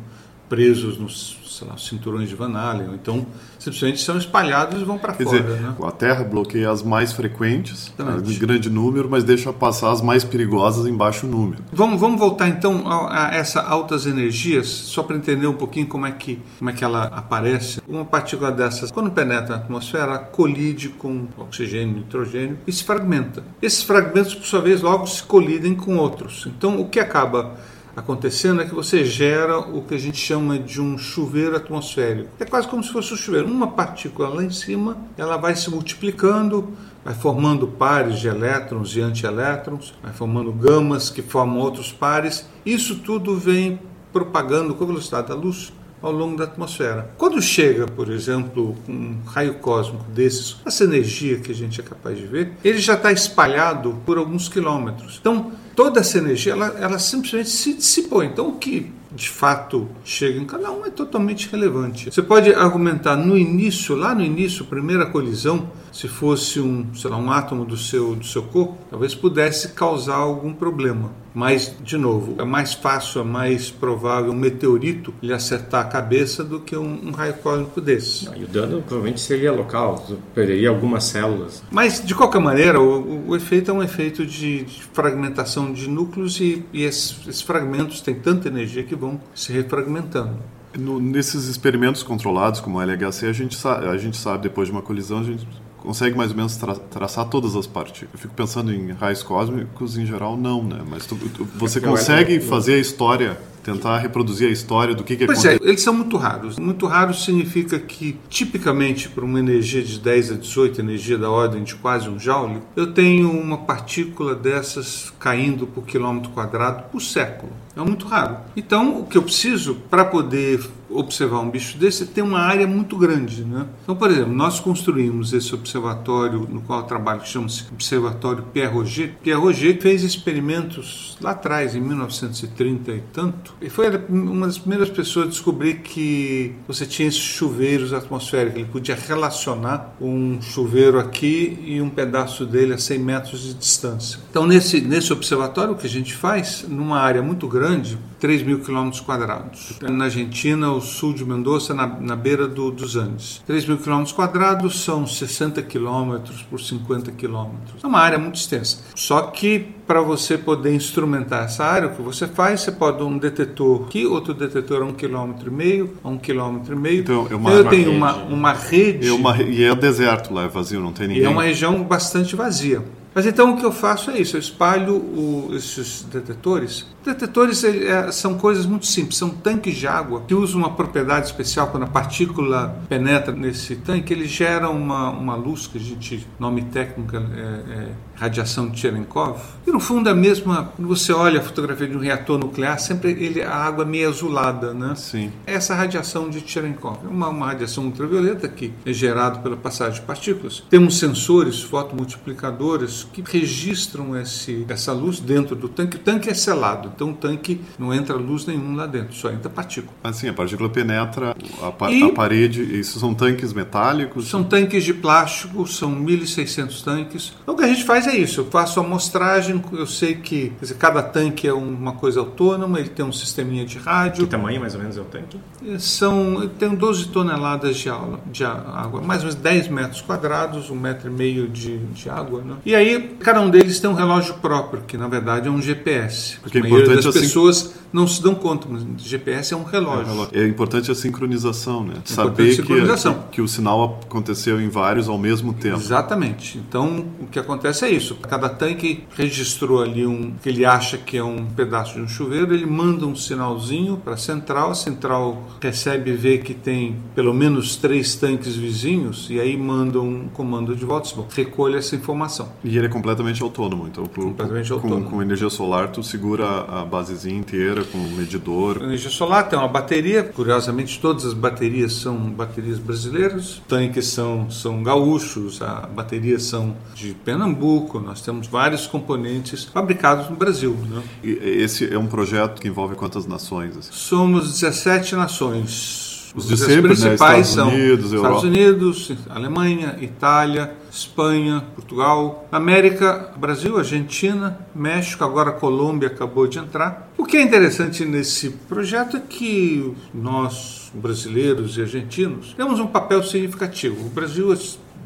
presos 0.50 0.98
nos 0.98 1.38
lá, 1.66 1.78
cinturões 1.78 2.30
de 2.30 2.36
Van 2.36 2.56
Allen, 2.56 2.90
ou 2.90 2.96
então 2.96 3.26
simplesmente 3.60 4.02
são 4.02 4.18
espalhados 4.18 4.82
e 4.82 4.86
vão 4.86 4.98
para 4.98 5.14
fora. 5.14 5.42
dizer, 5.42 5.62
né? 5.62 5.76
a 5.82 5.92
Terra 5.92 6.24
bloqueia 6.24 6.70
as 6.70 6.84
mais 6.84 7.14
frequentes, 7.14 7.92
Exatamente. 7.98 8.36
em 8.36 8.40
grande 8.40 8.70
número, 8.70 9.10
mas 9.10 9.24
deixa 9.24 9.52
passar 9.52 9.92
as 9.92 10.02
mais 10.02 10.24
perigosas 10.24 10.86
em 10.86 10.96
baixo 10.96 11.26
número. 11.28 11.64
Vamos, 11.72 12.00
vamos 12.00 12.20
voltar 12.20 12.48
então 12.48 12.88
a, 12.88 13.30
a 13.30 13.36
essa 13.36 13.62
altas 13.62 14.06
energias, 14.06 14.68
só 14.68 15.04
para 15.04 15.16
entender 15.16 15.48
um 15.48 15.54
pouquinho 15.54 15.88
como 15.88 16.06
é, 16.06 16.12
que, 16.12 16.40
como 16.58 16.70
é 16.70 16.74
que 16.74 16.84
ela 16.84 17.06
aparece. 17.06 17.82
Uma 17.88 18.06
partícula 18.06 18.52
dessas, 18.52 18.92
quando 18.92 19.12
penetra 19.12 19.48
na 19.48 19.56
atmosfera, 19.56 20.04
ela 20.04 20.20
colide 20.20 20.90
com 20.90 21.28
oxigênio, 21.38 21.98
nitrogênio 21.98 22.58
e 22.66 22.72
se 22.72 22.84
fragmenta. 22.84 23.44
Esses 23.62 23.84
fragmentos, 23.84 24.36
por 24.36 24.46
sua 24.46 24.62
vez, 24.62 24.82
logo 24.82 25.08
se 25.08 25.24
colidem 25.24 25.76
com 25.76 25.98
outros. 25.98 26.48
Então, 26.48 26.80
o 26.80 26.88
que 26.90 27.00
acaba 27.00 27.56
acontecendo 27.98 28.62
é 28.62 28.66
que 28.66 28.76
você 28.76 29.04
gera 29.04 29.58
o 29.58 29.82
que 29.82 29.96
a 29.96 29.98
gente 29.98 30.18
chama 30.20 30.60
de 30.60 30.80
um 30.80 31.00
chuveiro 31.00 31.56
atmosférico. 31.56 32.30
É 32.40 32.46
quase 32.46 32.68
como 32.68 32.84
se 32.84 32.94
fosse 32.94 33.12
um 33.12 33.18
chuveiro. 33.18 33.48
Uma 33.48 33.72
partícula 33.72 34.30
lá 34.30 34.44
em 34.44 34.52
cima, 34.52 34.96
ela 35.18 35.36
vai 35.36 35.56
se 35.56 35.68
multiplicando, 35.72 36.74
vai 37.04 37.16
formando 37.16 37.68
pares 37.68 38.20
de 38.20 38.28
elétrons 38.28 38.96
e 38.96 39.02
antielétrons, 39.02 39.96
vai 40.04 40.14
formando 40.14 40.52
gamas 40.52 41.10
que 41.10 41.24
formam 41.24 41.58
outros 41.58 41.92
pares. 41.92 42.48
Isso 42.64 43.00
tudo 43.00 43.36
vem 43.36 43.80
propagando 44.14 44.76
com 44.76 44.84
a 44.84 44.88
velocidade 44.88 45.30
da 45.30 45.36
luz 45.36 45.74
ao 46.00 46.12
longo 46.12 46.38
da 46.38 46.44
atmosfera. 46.44 47.10
Quando 47.18 47.42
chega, 47.42 47.88
por 47.88 48.12
exemplo, 48.12 48.76
um 48.88 49.18
raio 49.26 49.56
cósmico 49.56 50.06
desses, 50.12 50.58
essa 50.64 50.84
energia 50.84 51.40
que 51.40 51.52
a 51.52 51.56
gente 51.56 51.82
é 51.82 51.84
capaz 51.84 52.16
de 52.16 52.28
ver, 52.28 52.54
ele 52.64 52.78
já 52.78 52.94
está 52.94 53.12
espalhado 53.12 53.98
por 54.06 54.20
alguns 54.20 54.48
quilômetros. 54.48 55.18
Então, 55.20 55.52
toda 55.78 56.00
essa 56.00 56.18
energia, 56.18 56.54
ela, 56.54 56.76
ela 56.80 56.98
simplesmente 56.98 57.50
se 57.50 57.76
dissipou. 57.76 58.24
Então, 58.24 58.48
o 58.48 58.54
que 58.54 58.92
de 59.18 59.30
fato 59.30 59.88
chega 60.06 60.40
em 60.40 60.46
cada 60.46 60.72
um 60.72 60.86
é 60.86 60.92
totalmente 60.92 61.50
relevante. 61.52 62.12
Você 62.12 62.22
pode 62.22 62.54
argumentar 62.54 63.16
no 63.18 63.36
início, 63.36 63.96
lá 63.96 64.14
no 64.14 64.24
início, 64.24 64.64
primeira 64.66 65.08
colisão, 65.08 65.70
se 65.92 66.08
fosse 66.08 66.60
um, 66.60 66.86
sei 66.94 67.10
lá, 67.10 67.18
um 67.18 67.32
átomo 67.32 67.66
do 67.66 67.76
seu, 67.76 68.16
do 68.16 68.24
seu 68.26 68.44
corpo, 68.44 68.78
talvez 68.92 69.16
pudesse 69.16 69.70
causar 69.70 70.16
algum 70.18 70.54
problema. 70.54 71.12
Mas, 71.34 71.76
de 71.84 71.98
novo, 71.98 72.36
é 72.40 72.44
mais 72.44 72.74
fácil, 72.74 73.22
é 73.22 73.24
mais 73.24 73.70
provável 73.70 74.32
um 74.32 74.36
meteorito 74.36 75.14
lhe 75.22 75.32
acertar 75.32 75.82
a 75.82 75.88
cabeça 75.88 76.44
do 76.44 76.60
que 76.60 76.76
um, 76.76 77.08
um 77.08 77.12
raio 77.12 77.36
cósmico 77.36 77.80
desse. 77.80 78.28
E 78.36 78.44
o 78.44 78.48
dano 78.48 78.82
provavelmente 78.82 79.22
seria 79.22 79.52
local, 79.52 80.04
perderia 80.34 80.70
algumas 80.70 81.04
células. 81.04 81.64
Mas, 81.70 82.04
de 82.04 82.16
qualquer 82.16 82.40
maneira, 82.42 82.80
o, 82.82 83.02
o- 83.02 83.24
o 83.30 83.36
efeito 83.36 83.70
é 83.70 83.74
um 83.74 83.84
efeito 83.84 84.26
de, 84.26 84.64
de 84.64 84.82
fragmentação 84.94 85.72
de 85.72 85.88
núcleos 85.88 86.40
e, 86.40 86.66
e 86.74 86.84
esses, 86.84 87.16
esses 87.28 87.42
fragmentos 87.44 88.02
têm 88.02 88.16
tanta 88.16 88.48
energia 88.48 88.82
que 88.84 88.96
vão 88.96 89.07
se 89.34 89.52
refragmentando. 89.54 90.38
No- 90.78 91.00
nesses 91.00 91.46
experimentos 91.46 92.04
controlados, 92.04 92.60
como 92.60 92.78
o 92.78 92.82
LHC, 92.82 93.28
a 93.28 93.34
gente, 93.34 93.56
sa- 93.56 93.80
a 93.80 93.98
gente 93.98 94.18
sabe, 94.18 94.44
depois 94.44 94.68
de 94.68 94.72
uma 94.72 94.82
colisão, 94.82 95.20
a 95.20 95.24
gente 95.24 95.48
consegue 95.78 96.16
mais 96.18 96.32
ou 96.32 96.38
menos 96.38 96.56
tra- 96.58 96.76
traçar 96.76 97.26
todas 97.30 97.56
as 97.56 97.66
partículas. 97.66 98.14
Eu 98.14 98.20
fico 98.20 98.34
pensando 98.34 98.74
em 98.74 98.92
raios 98.92 99.24
cósmicos, 99.24 99.98
em 99.98 100.06
geral, 100.06 100.36
não, 100.38 100.62
né? 100.64 100.80
Mas 100.88 101.06
tu- 101.06 101.16
tu- 101.16 101.46
você 101.56 101.80
Eu 101.80 101.84
consegue 101.84 102.40
fazer 102.42 102.74
a 102.76 102.78
história, 102.80 103.40
tentar 103.68 103.98
reproduzir 103.98 104.48
a 104.48 104.52
história 104.52 104.96
do 104.96 105.04
que, 105.04 105.18
que 105.18 105.26
Pois 105.26 105.44
é, 105.44 105.50
aconteceu. 105.50 105.70
eles 105.70 105.82
são 105.82 105.94
muito 105.94 106.16
raros. 106.16 106.58
Muito 106.58 106.88
raros 106.88 107.26
significa 107.26 107.78
que, 107.78 108.18
tipicamente, 108.30 109.10
para 109.10 109.26
uma 109.26 109.40
energia 109.40 109.84
de 109.84 110.00
10 110.00 110.32
a 110.32 110.36
18, 110.36 110.80
energia 110.80 111.18
da 111.18 111.30
ordem 111.30 111.64
de 111.64 111.76
quase 111.76 112.08
um 112.08 112.18
joule, 112.18 112.62
eu 112.78 112.94
tenho 112.94 113.30
uma 113.30 113.58
partícula 113.58 114.34
dessas 114.34 115.12
caindo 115.20 115.68
por 115.68 115.84
quilômetro 115.84 116.32
quadrado 116.32 116.84
por 116.90 117.02
século. 117.02 117.52
É 117.76 117.82
muito 117.82 118.08
raro. 118.08 118.38
Então, 118.56 119.02
o 119.02 119.06
que 119.06 119.18
eu 119.18 119.22
preciso 119.22 119.76
para 119.90 120.06
poder 120.06 120.66
observar 120.90 121.40
um 121.40 121.50
bicho 121.50 121.78
desse 121.78 122.06
ter 122.06 122.22
uma 122.22 122.40
área 122.40 122.68
muito 122.68 122.98
grande. 122.98 123.44
Né? 123.44 123.66
Então, 123.84 123.96
por 123.96 124.10
exemplo, 124.10 124.34
nós 124.34 124.60
construímos 124.60 125.34
esse 125.34 125.54
observatório 125.54 126.48
no 126.50 126.62
qual 126.62 126.82
eu 126.82 126.86
trabalho, 126.86 127.22
que 127.22 127.30
chama-se 127.30 127.66
Observatório 127.72 128.44
Pierre 128.54 128.74
Roger. 128.74 129.14
Pierre 129.22 129.40
Roger 129.40 129.82
fez 129.82 130.04
experimentos 130.04 131.18
lá 131.22 131.32
atrás, 131.32 131.76
em 131.76 131.82
1930 131.82 132.92
e 132.92 133.02
tanto, 133.14 133.54
e 133.62 133.70
foi 133.70 133.88
uma 134.10 134.48
das 134.48 134.58
primeiras 134.58 134.90
pessoas 134.90 135.28
a 135.28 135.30
descobrir 135.30 135.80
que 135.80 136.54
você 136.68 136.86
tinha 136.86 137.08
esses 137.08 137.20
chuveiros 137.20 137.94
atmosféricos. 137.94 138.60
Ele 138.60 138.70
podia 138.70 138.96
relacionar 138.96 139.96
um 140.00 140.42
chuveiro 140.42 141.00
aqui 141.00 141.60
e 141.64 141.82
um 141.82 141.90
pedaço 141.90 142.46
dele 142.46 142.74
a 142.74 142.78
100 142.78 143.00
metros 143.00 143.42
de 143.42 143.54
distância. 143.54 144.20
Então, 144.30 144.46
nesse, 144.46 144.82
nesse 144.82 145.12
observatório, 145.12 145.74
o 145.74 145.78
que 145.78 145.88
a 145.88 145.90
gente 145.90 146.14
faz, 146.14 146.66
numa 146.68 147.00
área 147.00 147.22
muito 147.22 147.48
grande, 147.48 147.98
3 148.20 148.44
mil 148.44 148.60
quilômetros 148.60 149.02
quadrados. 149.02 149.74
Na 149.82 150.06
Argentina, 150.06 150.72
o 150.78 150.82
sul 150.82 151.14
de 151.14 151.26
Mendoza, 151.26 151.74
na, 151.74 151.86
na 151.88 152.16
beira 152.16 152.48
do, 152.48 152.72
dos 152.72 152.96
Andes. 152.96 153.42
3 153.46 153.66
mil 153.66 153.78
quilômetros 153.78 154.14
quadrados 154.14 154.82
são 154.84 155.06
60 155.06 155.62
quilômetros 155.64 156.42
por 156.44 156.60
50 156.60 157.12
quilômetros. 157.12 157.84
É 157.84 157.88
uma 157.88 158.00
área 158.00 158.18
muito 158.18 158.36
extensa. 158.36 158.80
Só 158.96 159.22
que 159.24 159.60
para 159.88 160.02
você 160.02 160.38
poder 160.38 160.74
instrumentar 160.76 161.46
essa 161.46 161.64
área, 161.66 161.88
o 161.88 161.96
que 161.96 162.02
você 162.02 162.28
faz, 162.28 162.62
você 162.62 162.72
pode 162.72 163.02
um 163.04 163.18
detetor 163.18 163.84
aqui, 163.88 164.06
outro 164.06 164.34
detetor 164.34 164.82
a 164.82 164.86
um 164.86 164.94
quilômetro 164.94 165.50
e 165.50 165.54
meio, 165.54 165.94
a 166.04 166.10
um 166.10 166.18
quilômetro 166.18 166.74
e 166.76 166.80
meio. 166.80 167.00
Então, 167.02 167.28
é 167.30 167.36
uma- 167.36 167.52
eu 167.52 167.62
uma 167.62 167.70
tenho 167.70 167.92
uma, 167.92 168.14
uma 168.16 168.54
rede 168.54 169.08
É 169.08 169.12
uma, 169.14 169.42
e 169.42 169.64
é 169.64 169.74
deserto 169.76 170.34
lá, 170.34 170.44
é 170.44 170.48
vazio, 170.48 170.82
não 170.82 170.92
tem 170.92 171.06
e 171.06 171.10
ninguém. 171.10 171.26
é 171.26 171.30
uma 171.30 171.44
região 171.44 171.82
bastante 171.84 172.36
vazia. 172.36 172.84
Mas 173.18 173.26
então 173.26 173.56
o 173.56 173.58
que 173.58 173.66
eu 173.66 173.72
faço 173.72 174.12
é 174.12 174.22
isso, 174.22 174.36
eu 174.36 174.40
espalho 174.40 174.98
o, 174.98 175.50
esses 175.56 176.04
detetores. 176.04 176.86
Detetores 177.04 177.64
é, 177.64 178.12
são 178.12 178.38
coisas 178.38 178.68
muito 178.68 178.86
simples, 178.86 179.18
são 179.18 179.32
tanques 179.32 179.76
de 179.76 179.88
água 179.88 180.22
que 180.28 180.36
usam 180.36 180.60
uma 180.60 180.76
propriedade 180.76 181.26
especial 181.26 181.70
quando 181.70 181.82
a 181.82 181.88
partícula 181.88 182.80
penetra 182.88 183.34
nesse 183.34 183.76
tanque, 183.78 184.14
ele 184.14 184.28
gera 184.28 184.70
uma, 184.70 185.10
uma 185.10 185.36
luz 185.36 185.66
que 185.66 185.80
a 185.80 185.82
gente, 185.82 186.28
nome 186.40 186.62
técnico 186.66 187.16
é, 187.16 187.20
é 187.20 187.92
radiação 188.18 188.70
de 188.70 188.80
Cherenkov. 188.80 189.40
E 189.66 189.72
no 189.72 189.80
fundo 189.80 190.10
a 190.10 190.14
mesma, 190.14 190.72
quando 190.76 190.88
você 190.88 191.12
olha 191.14 191.40
a 191.40 191.44
fotografia 191.44 191.88
de 191.88 191.96
um 191.96 192.00
reator 192.00 192.38
nuclear, 192.38 192.80
sempre 192.80 193.12
ele, 193.12 193.42
a 193.42 193.56
água 193.56 193.84
é 193.84 193.88
meio 193.88 194.10
azulada, 194.10 194.74
né? 194.74 194.94
Sim. 194.96 195.32
Essa 195.46 195.74
radiação 195.76 196.30
de 196.30 196.40
Cherenkov 196.48 196.98
é 197.04 197.08
uma, 197.08 197.30
uma 197.30 197.48
radiação 197.48 197.86
ultravioleta 197.86 198.48
que 198.48 198.74
é 198.86 198.94
gerada 198.94 199.40
pela 199.40 199.56
passagem 199.56 200.02
de 200.02 200.06
partículas. 200.06 200.64
Temos 200.70 201.00
sensores 201.00 201.62
fotomultiplicadores 201.62 203.07
que 203.12 203.24
registram 203.26 204.16
esse, 204.20 204.66
essa 204.70 204.92
luz 204.94 205.20
dentro 205.20 205.56
do 205.56 205.68
tanque. 205.68 205.98
O 205.98 206.00
tanque 206.00 206.30
é 206.30 206.34
selado, 206.34 206.92
então 206.94 207.12
o 207.12 207.14
tanque 207.14 207.62
não 207.78 207.94
entra 207.94 208.16
luz 208.16 208.46
nenhum 208.46 208.76
lá 208.76 208.86
dentro, 208.86 209.16
só 209.16 209.32
entra 209.32 209.50
partícula. 209.50 209.94
Assim, 210.04 210.28
a 210.28 210.34
partícula 210.34 210.70
penetra 210.70 211.36
a, 211.62 211.72
pa 211.72 211.92
e 211.92 212.04
a 212.04 212.12
parede. 212.12 212.80
Isso 212.80 213.00
são 213.00 213.14
tanques 213.14 213.54
metálicos? 213.54 214.30
São 214.30 214.44
tanques 214.44 214.84
de 214.84 214.94
plástico, 214.94 215.68
são 215.68 215.94
1.600 215.96 216.84
tanques. 216.84 217.34
Então, 217.42 217.56
o 217.56 217.58
que 217.58 217.64
a 217.64 217.68
gente 217.68 217.84
faz 217.84 218.08
é 218.08 218.16
isso. 218.16 218.42
Eu 218.42 218.46
faço 218.46 218.80
a 218.80 218.84
amostragem, 218.84 219.64
eu 219.72 219.88
sei 219.88 220.16
que 220.16 220.54
dizer, 220.60 220.76
cada 220.76 221.02
tanque 221.02 221.48
é 221.48 221.54
uma 221.54 221.94
coisa 221.94 222.20
autônoma, 222.20 222.80
ele 222.80 222.90
tem 222.90 223.06
um 223.06 223.12
sisteminha 223.12 223.66
de 223.66 223.78
rádio. 223.78 224.26
Que 224.26 224.32
tamanho 224.32 224.60
mais 224.60 224.74
ou 224.76 224.82
menos 224.82 224.98
é 224.98 225.02
o 225.02 225.06
tanque? 225.06 225.40
São, 225.80 226.42
eu 226.42 226.50
tenho 226.50 226.76
12 226.76 227.10
toneladas 227.10 227.78
de, 227.78 227.90
aula, 227.90 228.20
de 228.32 228.44
água, 228.44 229.02
mais 229.02 229.22
ou 229.22 229.30
menos 229.30 229.36
10 229.36 229.68
metros 229.70 230.02
quadrados, 230.02 230.70
um 230.70 230.76
metro 230.76 231.10
e 231.10 231.14
meio 231.14 231.48
de, 231.48 231.78
de 231.78 232.10
água. 232.10 232.42
Né? 232.42 232.56
E 232.66 232.76
aí, 232.76 232.87
cada 233.20 233.42
um 233.42 233.50
deles 233.50 233.80
tem 233.80 233.90
um 233.90 233.94
relógio 233.94 234.36
próprio, 234.36 234.84
que 234.84 234.98
na 234.98 235.08
verdade 235.08 235.48
é 235.48 235.52
um 235.52 235.62
GPS. 235.62 236.38
Porque 236.42 236.58
a 236.60 236.62
maioria 236.62 236.96
das 236.96 237.06
assim... 237.06 237.22
pessoas 237.22 237.74
não 237.92 238.08
se 238.08 238.22
dão 238.22 238.36
conta, 238.36 238.68
mas 238.70 238.84
o 238.84 238.88
GPS 238.98 239.54
é 239.54 239.58
um 239.58 239.64
relógio. 239.64 240.30
É, 240.32 240.42
é 240.42 240.48
importante 240.48 240.92
a 240.92 240.96
sincronização, 240.96 241.84
né? 241.84 241.96
É 242.06 242.14
Saber 242.14 242.54
sincronização. 242.54 243.14
Que, 243.14 243.36
que 243.36 243.42
o 243.42 243.48
sinal 243.48 244.00
aconteceu 244.04 244.62
em 244.62 244.70
vários 244.70 245.08
ao 245.08 245.18
mesmo 245.18 245.54
tempo. 245.54 245.78
Exatamente. 245.78 246.58
Então, 246.58 247.06
o 247.20 247.28
que 247.28 247.40
acontece 247.40 247.86
é 247.86 247.90
isso. 247.90 248.16
Cada 248.16 248.50
tanque 248.50 249.04
registrou 249.16 249.82
ali 249.82 250.06
um 250.06 250.34
que 250.42 250.50
ele 250.50 250.66
acha 250.66 250.98
que 250.98 251.18
é 251.18 251.24
um 251.24 251.46
pedaço 251.46 251.96
de 251.96 252.02
um 252.02 252.08
chuveiro, 252.08 252.54
ele 252.54 252.66
manda 252.66 253.06
um 253.06 253.16
sinalzinho 253.16 253.98
para 253.98 254.14
a 254.14 254.18
central, 254.18 254.72
a 254.72 254.76
central 254.76 255.48
recebe 255.62 256.12
e 256.12 256.16
vê 256.16 256.38
que 256.38 256.54
tem 256.54 256.98
pelo 257.16 257.34
menos 257.34 257.76
três 257.76 258.16
tanques 258.16 258.56
vizinhos 258.56 259.28
e 259.30 259.40
aí 259.40 259.58
manda 259.58 260.00
um 260.00 260.28
comando 260.30 260.76
de 260.76 260.86
volta, 260.86 261.10
bom, 261.16 261.28
recolhe 261.34 261.76
essa 261.76 261.96
informação. 261.96 262.50
E 262.64 262.78
ele 262.78 262.88
é 262.88 262.90
completamente 262.90 263.42
autônomo, 263.42 263.88
então 263.88 264.06
completamente 264.06 264.70
com, 264.70 264.76
autônomo. 264.76 265.10
com 265.10 265.22
energia 265.22 265.50
solar 265.50 265.90
tu 265.92 266.04
segura 266.04 266.48
a 266.68 266.86
basezinha 266.86 267.38
inteira 267.38 267.84
com 267.92 267.98
um 267.98 268.10
medidor. 268.12 268.82
energia 268.82 269.10
solar 269.10 269.50
tem 269.50 269.58
uma 269.58 269.68
bateria, 269.68 270.24
curiosamente 270.24 271.00
todas 271.00 271.26
as 271.26 271.34
baterias 271.34 271.94
são 271.94 272.16
baterias 272.30 272.80
brasileiras, 272.80 273.62
tanques 273.68 274.08
são, 274.08 274.50
são 274.50 274.84
gaúchos, 274.84 275.62
a 275.62 275.88
bateria 275.88 276.40
são 276.40 276.76
de 276.94 277.14
Pernambuco, 277.14 278.00
nós 278.00 278.22
temos 278.22 278.48
vários 278.48 278.88
componentes 278.88 279.64
fabricados 279.66 280.30
no 280.30 280.36
Brasil. 280.36 280.78
Né? 280.90 281.04
E 281.24 281.30
esse 281.32 281.92
é 281.92 281.98
um 281.98 282.08
projeto 282.08 282.62
que 282.62 282.68
envolve 282.68 282.96
quantas 282.96 283.26
nações? 283.26 283.90
Somos 283.92 284.60
17 284.60 285.16
nações. 285.16 286.07
Os 286.38 286.48
de 286.48 286.54
Os 286.54 286.60
sempre, 286.60 286.90
principais 286.90 287.56
né? 287.56 287.64
Estados 287.64 287.74
Unidos, 287.74 288.10
são 288.12 288.18
Estados 288.18 288.44
Unidos, 288.44 289.12
Alemanha, 289.28 289.98
Itália, 290.00 290.72
Espanha, 290.92 291.64
Portugal, 291.74 292.48
América, 292.52 293.34
Brasil, 293.38 293.76
Argentina, 293.76 294.60
México, 294.76 295.24
agora 295.24 295.52
Colômbia 295.52 296.10
acabou 296.10 296.46
de 296.46 296.60
entrar. 296.60 297.12
O 297.18 297.26
que 297.26 297.38
é 297.38 297.42
interessante 297.42 298.06
nesse 298.06 298.52
projeto 298.52 299.18
é 299.18 299.20
que 299.20 299.92
nós, 300.14 300.92
brasileiros 300.94 301.76
e 301.76 301.82
argentinos, 301.82 302.54
temos 302.56 302.80
um 302.80 302.86
papel 302.88 303.24
significativo. 303.24 304.06
O 304.06 304.10
Brasil 304.10 304.54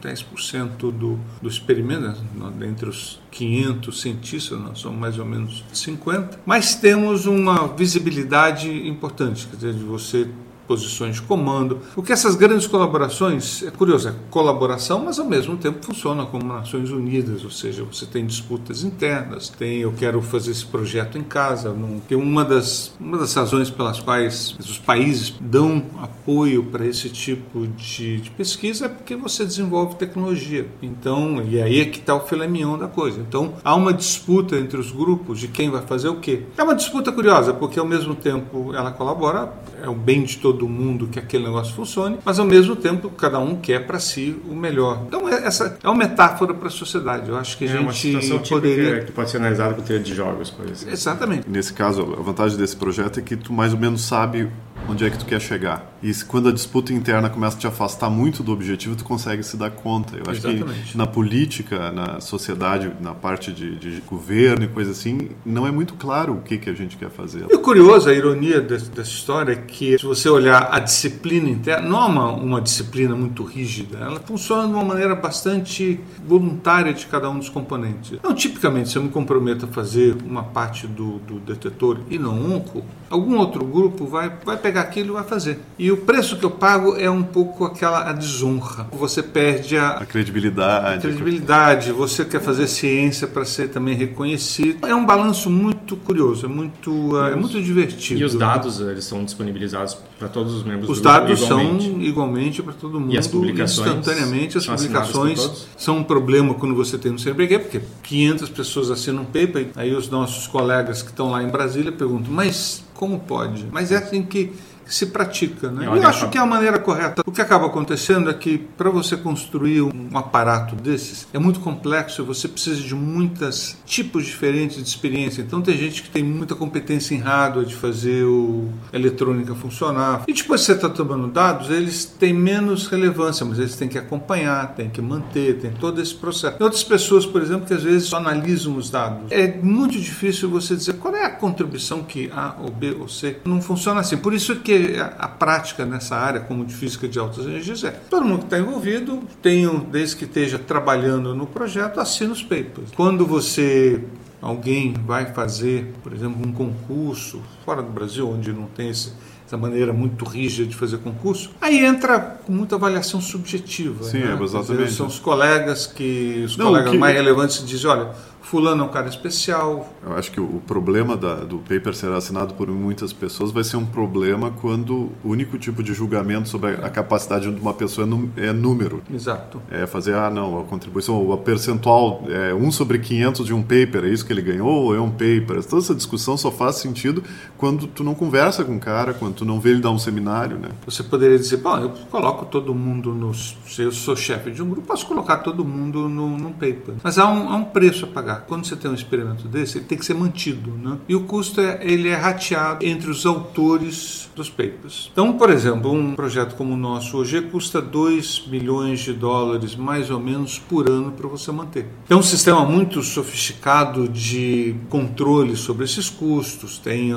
10% 0.02 0.92
do, 0.92 1.20
do 1.42 1.48
experimento, 1.48 2.18
né? 2.36 2.68
entre 2.68 2.90
os 2.90 3.22
500 3.30 4.02
cientistas, 4.02 4.60
nós 4.60 4.80
somos 4.80 5.00
mais 5.00 5.20
ou 5.20 5.26
menos 5.26 5.64
50, 5.72 6.40
mas 6.46 6.76
temos 6.76 7.26
uma 7.26 7.68
visibilidade 7.68 8.70
importante, 8.88 9.48
quer 9.48 9.56
dizer, 9.56 9.74
de 9.74 9.84
você 9.84 10.28
posições 10.72 11.16
de 11.16 11.22
comando. 11.24 11.80
Porque 11.94 12.13
essas 12.13 12.34
grandes 12.34 12.66
colaborações, 12.66 13.62
é 13.63 13.72
curioso, 13.72 14.08
é 14.08 14.16
colaboração, 14.30 15.04
mas 15.04 15.20
ao 15.20 15.25
mesmo 15.25 15.58
tempo 15.58 15.86
funciona 15.86 16.25
como 16.25 16.46
Nações 16.46 16.90
Unidas, 16.92 17.44
ou 17.44 17.51
seja, 17.51 17.84
você 17.84 18.06
tem 18.06 18.25
disputas 18.25 18.82
internas, 18.86 19.50
tem 19.50 19.80
eu 19.80 19.92
quero 19.92 20.22
fazer 20.22 20.51
esse 20.51 20.66
projeto 20.66 21.18
em 21.18 21.24
casa. 21.24 21.74
Não, 21.74 22.01
uma 22.18 22.46
das, 22.46 22.94
uma 23.01 23.18
das 23.18 23.34
razões 23.34 23.70
pelas 23.70 24.00
quais 24.00 24.56
os 24.60 24.78
países 24.78 25.34
dão 25.42 25.84
apoio 26.01 26.63
para 26.63 26.86
esse 26.86 27.10
tipo 27.10 27.68
de, 27.68 28.22
de, 28.22 28.30
pesquisa 28.30 28.86
é 28.86 28.90
porque 28.90 29.16
você 29.18 29.44
desenvolve 29.44 29.96
tecnologia. 29.96 30.68
Então, 30.82 31.44
e 31.44 31.62
aí 31.62 31.82
é 31.82 31.86
que 31.86 32.00
está 32.00 32.16
o 32.16 32.22
filé 32.22 32.48
mignon 32.48 32.78
da 32.78 32.88
coisa. 32.88 33.20
Então, 33.20 33.56
há 33.62 33.75
uma 33.75 33.94
disputa 33.94 34.56
entre 34.56 34.80
os 34.80 34.90
grupos 34.90 35.40
de 35.40 35.50
quem 35.50 35.70
vai 35.70 35.82
fazer 35.82 36.08
o 36.08 36.16
quê. 36.16 36.44
É 36.58 36.63
uma 36.63 36.75
disputa 36.75 37.12
curiosa, 37.12 37.54
porque 37.54 37.78
ao 37.78 37.86
mesmo 37.86 38.16
tempo 38.16 38.74
ela 38.74 38.92
colabora, 38.92 39.51
é 39.84 39.90
o 39.90 39.96
bem 39.96 40.24
de 40.24 40.38
todo 40.38 40.61
mundo 40.68 41.08
que 41.08 41.20
aquele 41.20 41.46
negócio 41.46 41.74
funcione, 41.74 42.18
mas 42.24 42.39
ao 42.39 42.46
mesmo 42.46 42.75
tempo 42.75 43.10
cada 43.10 43.39
um 43.39 43.56
quer 43.56 43.86
para 43.86 44.00
si 44.00 44.36
o 44.50 44.56
melhor. 44.56 45.03
Então 45.08 45.27
é, 45.27 45.46
essa 45.46 45.77
é 45.84 45.88
uma 45.88 45.98
metáfora 45.98 46.53
para 46.53 46.68
a 46.68 46.72
sociedade. 46.72 47.30
Eu 47.30 47.38
acho 47.38 47.58
que 47.58 47.65
a 47.65 47.68
é 47.68 47.72
gente 47.72 47.84
uma 47.84 47.94
situação 47.94 48.39
poderia 48.39 49.01
que 49.01 49.12
pode 49.12 49.30
ser 49.30 49.38
analisada 49.38 49.74
com 49.74 49.82
teoria 49.82 50.03
de 50.03 50.13
jogos, 50.13 50.50
por 50.50 50.65
exemplo. 50.65 50.94
Exatamente. 50.94 51.50
Nesse 51.50 51.74
caso, 51.74 52.01
a 52.18 52.22
vantagem 52.22 52.58
desse 52.58 52.75
projeto 52.75 53.20
é 53.20 53.24
que 53.24 53.36
tu 53.36 53.53
mais 53.53 53.74
ou 53.74 53.80
menos 53.80 54.01
sabe 54.01 54.50
onde 54.88 55.06
é 55.06 55.10
que 55.10 55.18
tu 55.18 55.26
quer 55.26 55.40
chegar. 55.40 55.92
E 56.02 56.14
quando 56.26 56.50
a 56.50 56.52
disputa 56.52 56.94
interna 56.94 57.30
começa 57.30 57.56
a 57.56 57.60
te 57.60 57.68
afastar 57.68 58.10
muito 58.10 58.44
do 58.44 58.52
objetivo, 58.52 58.96
tu 58.96 59.04
consegue 59.04 59.44
se 59.44 59.56
dar 59.56 59.70
conta. 59.70 60.16
Eu 60.16 60.24
acho 60.28 60.48
Exatamente. 60.48 60.92
que 60.92 60.98
na 60.98 61.06
política, 61.06 61.92
na 61.92 62.20
sociedade, 62.20 62.92
na 63.00 63.14
parte 63.14 63.52
de, 63.52 63.76
de, 63.76 64.02
governo 64.02 64.66
e 64.66 64.68
coisa 64.68 64.92
assim, 64.92 65.30
não 65.46 65.68
é 65.68 65.72
muito 65.72 65.94
claro 65.94 66.34
o 66.34 66.42
que, 66.42 66.58
que 66.58 66.70
a 66.70 66.74
gente 66.74 66.98
quer 66.98 67.10
fazer. 67.10 67.46
E 67.50 67.56
o 67.56 67.60
curioso, 67.60 68.10
a 68.10 68.14
ironia 68.14 68.60
dessa, 68.60 68.90
dessa 68.90 69.10
história 69.10 69.54
é 69.54 69.56
que 69.56 69.98
se 69.98 70.06
você 70.06 70.28
olhar 70.28 70.70
a 70.72 70.80
disciplina 70.80 71.50
interna, 71.50 71.88
não 71.88 72.02
é 72.02 72.06
uma, 72.06 72.32
uma 72.32 72.62
disciplina 72.62 73.16
muito 73.16 73.44
rígida, 73.44 74.00
ela 74.00 74.20
funciona 74.20 74.68
de 74.68 74.74
uma 74.74 74.84
maneira 74.84 75.16
bastante 75.16 76.00
voluntária 76.26 76.94
de 76.94 77.06
cada 77.06 77.30
um 77.30 77.38
dos 77.38 77.50
componentes. 77.50 78.14
Então, 78.14 78.34
tipicamente, 78.34 78.90
se 78.90 78.98
eu 78.98 79.04
me 79.04 79.10
comprometo 79.10 79.66
a 79.66 79.68
fazer 79.68 80.16
uma 80.26 80.44
parte 80.44 80.88
do, 80.88 81.20
do 81.20 81.40
detetor 81.40 82.00
e 82.10 82.18
não 82.18 82.56
onco, 82.56 82.84
algum 83.12 83.38
outro 83.38 83.63
grupo 83.65 84.06
vai, 84.06 84.32
vai 84.44 84.58
pegar 84.58 84.82
aquilo 84.82 85.10
e 85.10 85.13
vai 85.13 85.24
fazer. 85.24 85.60
E 85.77 85.91
o 85.91 85.98
preço 85.98 86.38
que 86.38 86.46
eu 86.46 86.50
pago 86.50 86.96
é 86.96 87.10
um 87.10 87.22
pouco 87.22 87.65
aquela 87.65 88.10
a 88.10 88.13
desonra. 88.13 88.88
Você 88.91 89.22
perde 89.22 89.77
a, 89.77 89.89
a 89.91 90.06
credibilidade. 90.06 90.98
A 90.98 91.01
credibilidade. 91.01 91.91
Você 91.91 92.24
quer 92.25 92.41
fazer 92.41 92.68
ciência 92.68 93.27
para 93.27 93.44
ser 93.46 93.70
também 93.70 93.96
reconhecido. 93.96 94.88
É 94.88 94.96
um 94.96 95.06
balanço 95.06 95.50
muito 95.50 95.96
curioso, 95.98 96.46
é 96.46 96.50
muito, 96.50 97.18
é 97.18 97.36
muito 97.36 97.62
divertido. 97.62 98.22
E 98.22 98.24
os 98.24 98.34
dados 98.34 98.80
eles 98.80 99.03
são 99.03 99.24
disponibilizados 99.24 99.98
para 100.18 100.30
todos 100.30 100.53
os 100.53 100.63
membros 100.63 100.89
os 100.89 101.00
do 101.00 101.03
dados 101.03 101.39
grupo 101.39 101.53
igualmente. 101.53 101.84
são 101.84 102.01
igualmente 102.01 102.63
para 102.63 102.74
todo 102.74 103.00
mundo. 103.00 103.13
E 103.13 103.18
as 103.18 103.27
publicações 103.27 103.89
instantaneamente. 103.89 104.58
As 104.58 104.65
publicações 104.65 105.68
são 105.77 105.98
um 105.98 106.03
problema 106.03 106.53
quando 106.53 106.74
você 106.74 106.98
tem 106.98 107.12
no 107.12 107.20
CNPq, 107.20 107.60
porque 107.60 107.82
500 108.03 108.50
pessoas 108.50 108.89
assinam 108.89 109.24
um 109.24 109.25
paper, 109.25 109.70
aí 109.75 109.94
os 109.94 110.10
nossos 110.10 110.48
colegas 110.48 111.01
que 111.01 111.10
estão 111.10 111.32
lá 111.32 111.44
em 111.44 111.50
Brasília 111.50 111.91
perguntam, 111.91 112.32
mas 112.32 112.84
como 113.01 113.17
pode? 113.17 113.67
Mas 113.72 113.91
é 113.91 113.98
assim 113.98 114.22
que 114.22 114.53
se 114.93 115.07
pratica. 115.07 115.71
Né? 115.71 115.86
Eu 115.86 116.07
acho 116.07 116.29
que 116.29 116.38
é 116.38 116.41
a 116.41 116.45
maneira 116.45 116.79
correta. 116.79 117.24
O 117.25 117.31
que 117.31 117.41
acaba 117.41 117.67
acontecendo 117.67 118.29
é 118.29 118.33
que 118.33 118.57
para 118.57 118.89
você 118.89 119.15
construir 119.15 119.81
um 119.81 120.10
aparato 120.17 120.75
desses 120.75 121.27
é 121.33 121.39
muito 121.39 121.60
complexo, 121.60 122.24
você 122.25 122.48
precisa 122.48 122.81
de 122.81 122.93
muitos 122.95 123.77
tipos 123.86 124.25
diferentes 124.25 124.77
de 124.77 124.88
experiência. 124.88 125.41
Então 125.41 125.62
tem 125.62 125.77
gente 125.77 126.03
que 126.03 126.10
tem 126.10 126.24
muita 126.24 126.55
competência 126.55 127.15
em 127.15 127.19
hardware 127.19 127.65
de 127.65 127.75
fazer 127.75 128.24
o 128.25 128.69
a 128.91 128.95
eletrônica 128.95 129.53
funcionar. 129.55 130.24
E 130.27 130.33
depois 130.33 130.62
você 130.62 130.74
está 130.74 130.89
tomando 130.89 131.27
dados, 131.27 131.69
eles 131.69 132.05
têm 132.05 132.33
menos 132.33 132.88
relevância, 132.88 133.45
mas 133.45 133.60
eles 133.60 133.75
têm 133.75 133.88
que 133.88 133.98
acompanhar, 133.98 134.75
têm 134.75 134.89
que 134.89 135.01
manter, 135.01 135.60
tem 135.60 135.71
todo 135.71 136.01
esse 136.01 136.13
processo. 136.13 136.57
Tem 136.57 136.63
outras 136.63 136.83
pessoas, 136.83 137.25
por 137.25 137.41
exemplo, 137.41 137.65
que 137.65 137.74
às 137.74 137.83
vezes 137.83 138.07
só 138.07 138.17
analisam 138.17 138.75
os 138.75 138.89
dados. 138.89 139.31
É 139.31 139.48
muito 139.62 140.00
difícil 140.00 140.50
você 140.50 140.75
dizer 140.75 140.93
qual 140.93 141.15
é 141.15 141.25
a 141.25 141.29
contribuição 141.29 142.03
que 142.03 142.29
A 142.33 142.55
ou 142.62 142.71
B 142.71 142.95
ou 143.00 143.07
C. 143.07 143.38
Não 143.45 143.62
funciona 143.62 144.01
assim. 144.01 144.17
Por 144.17 144.33
isso 144.33 144.57
que 144.57 144.81
a, 145.18 145.28
prática 145.28 145.86
nessa 145.86 146.16
área, 146.16 146.40
como 146.42 146.66
de 146.66 146.74
física 146.74 147.08
de 147.08 147.18
altas 147.20 147.46
energias, 147.46 147.84
é 147.84 147.92
todo 147.92 148.26
mundo 148.26 148.40
que 148.40 148.46
está 148.46 148.60
envolvido, 148.60 149.22
tem, 149.42 149.68
desde 149.92 150.16
que 150.16 150.26
esteja 150.26 150.58
trabalhando 150.60 151.34
no 151.36 151.46
projeto, 151.48 152.00
assina 152.00 152.32
os 152.34 152.42
papers. 152.44 152.92
Quando 152.96 153.26
você 153.26 154.04
alguém 154.42 154.94
vai 155.06 155.28
fazer, 155.34 155.94
por 156.04 156.12
exemplo, 156.14 156.46
um 156.48 156.52
concurso 156.52 157.42
fora 157.64 157.82
do 157.82 157.92
Brasil, 157.92 158.28
onde 158.28 158.52
não 158.52 158.66
tem 158.66 158.90
esse, 158.90 159.14
essa 159.46 159.56
maneira 159.56 159.94
muito 159.94 160.26
rígida 160.26 160.68
de 160.68 160.76
fazer 160.76 160.98
concurso, 160.98 161.52
aí 161.62 161.86
entra 161.86 162.20
com 162.20 162.52
muita 162.52 162.76
avaliação 162.76 163.22
subjetiva. 163.22 164.04
Sim, 164.04 164.20
né? 164.20 164.38
é, 164.40 164.44
exatamente. 164.44 164.86
Dizer, 164.86 164.96
são 164.98 165.06
os 165.08 165.20
colegas 165.20 165.86
que 165.86 166.42
os 166.46 166.58
Não, 166.58 166.68
colegas 166.68 166.92
que- 166.92 166.98
mais 166.98 167.16
relevantes 167.16 167.66
dizem, 167.66 167.90
olha, 167.90 168.10
fulano 168.41 168.83
é 168.83 168.86
um 168.86 168.89
cara 168.89 169.07
especial. 169.07 169.93
Eu 170.05 170.13
acho 170.15 170.31
que 170.31 170.39
o 170.39 170.62
problema 170.67 171.15
da- 171.15 171.36
do 171.43 171.57
paper 171.60 171.93
ser 171.93 172.12
assinado 172.12 172.53
por 172.53 172.67
muitas 172.69 173.13
pessoas 173.13 173.51
vai 173.51 173.63
ser 173.63 173.77
um 173.77 173.86
problema 173.86 174.51
quando 174.62 175.10
o 175.24 175.29
único 175.29 175.57
tipo 175.57 175.81
de 175.83 175.93
julgamento 175.93 176.50
sobre 176.50 176.71
a 176.75 176.81
a 176.81 176.89
capacidade 176.89 177.50
de 177.50 177.62
uma 177.62 177.74
pessoa 177.74 178.07
é 178.38 178.48
é 178.48 178.51
número. 178.53 179.01
Exato. 179.13 179.62
É 179.69 179.86
fazer, 179.88 180.13
ah, 180.15 180.29
não, 180.29 180.60
a 180.60 180.63
contribuição, 180.63 181.31
a 181.31 181.38
percentual 181.38 182.24
é 182.27 182.53
1 182.53 182.71
sobre 182.71 182.98
500 183.00 183.45
de 183.45 183.53
um 183.53 183.62
paper, 183.62 184.03
é 184.05 184.10
isso 184.10 184.25
que 184.25 184.33
ele 184.33 184.41
ganhou 184.41 184.67
ou 184.67 184.95
é 184.95 185.00
um 185.00 185.10
paper? 185.12 185.63
Toda 185.63 185.81
essa 185.81 185.93
discussão 185.95 186.36
só 186.38 186.51
faz 186.51 186.77
sentido 186.77 187.24
quando 187.57 187.88
tu 187.88 188.03
não 188.03 188.13
conversa 188.15 188.63
com 188.65 188.75
o 188.75 188.79
cara, 188.79 189.13
quando 189.13 189.36
tu 189.36 189.45
não 189.45 189.60
vê 189.60 189.69
ele 189.71 189.79
dar 189.81 189.91
um 189.91 190.00
seminário, 190.00 190.57
né? 190.57 190.69
Você 190.86 191.03
poderia 191.03 191.38
dizer, 191.38 191.57
bom, 191.57 191.77
eu 191.77 191.89
coloco 192.10 192.45
todo 192.45 192.74
mundo 192.74 193.13
no. 193.13 193.33
Se 193.33 193.81
eu 193.83 193.91
sou 193.91 194.15
chefe 194.15 194.51
de 194.51 194.62
um 194.62 194.69
grupo, 194.69 194.88
posso 194.88 195.05
colocar 195.05 195.38
todo 195.38 195.63
mundo 195.63 196.10
num 196.10 196.51
paper. 196.53 196.95
Mas 197.03 197.17
há 197.17 197.27
um, 197.29 197.50
há 197.50 197.55
um 197.55 197.65
preço 197.65 198.05
a 198.05 198.07
pagar. 198.07 198.31
Quando 198.36 198.66
você 198.66 198.76
tem 198.76 198.90
um 198.90 198.94
experimento 198.94 199.48
desse, 199.48 199.78
ele 199.78 199.86
tem 199.86 199.98
que 199.98 200.06
ser 200.06 200.14
mantido. 200.14 200.72
Né? 200.72 200.98
E 201.08 201.16
o 201.16 201.22
custo 201.24 201.60
é, 201.62 201.80
ele 201.82 202.10
é 202.10 202.16
rateado 202.16 202.86
entre 202.86 203.10
os 203.10 203.26
autores 203.26 204.30
dos 204.36 204.50
papers. 204.50 205.10
Então, 205.12 205.34
por 205.34 205.50
exemplo, 205.50 205.92
um 205.92 206.16
projeto 206.16 206.56
como 206.56 206.74
o 206.74 206.78
nosso 206.78 207.18
hoje 207.18 207.42
custa 207.42 207.82
2 207.82 208.48
milhões 208.48 209.00
de 209.02 209.14
dólares, 209.14 209.76
mais 209.76 210.10
ou 210.10 210.20
menos, 210.20 210.58
por 210.60 210.90
ano 210.90 211.12
para 211.12 211.28
você 211.28 211.52
manter. 211.52 211.88
É 212.10 212.16
um 212.16 212.22
sistema 212.24 212.64
muito 212.66 213.02
sofisticado 213.04 214.08
de 214.08 214.76
controle 214.90 215.56
sobre 215.56 215.86
esses 215.86 216.10
custos, 216.10 216.78
tem, 216.78 217.12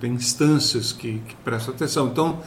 tem 0.00 0.12
instâncias 0.12 0.92
que, 0.92 1.20
que 1.26 1.34
prestam 1.44 1.74
atenção. 1.74 2.06
Então, 2.08 2.40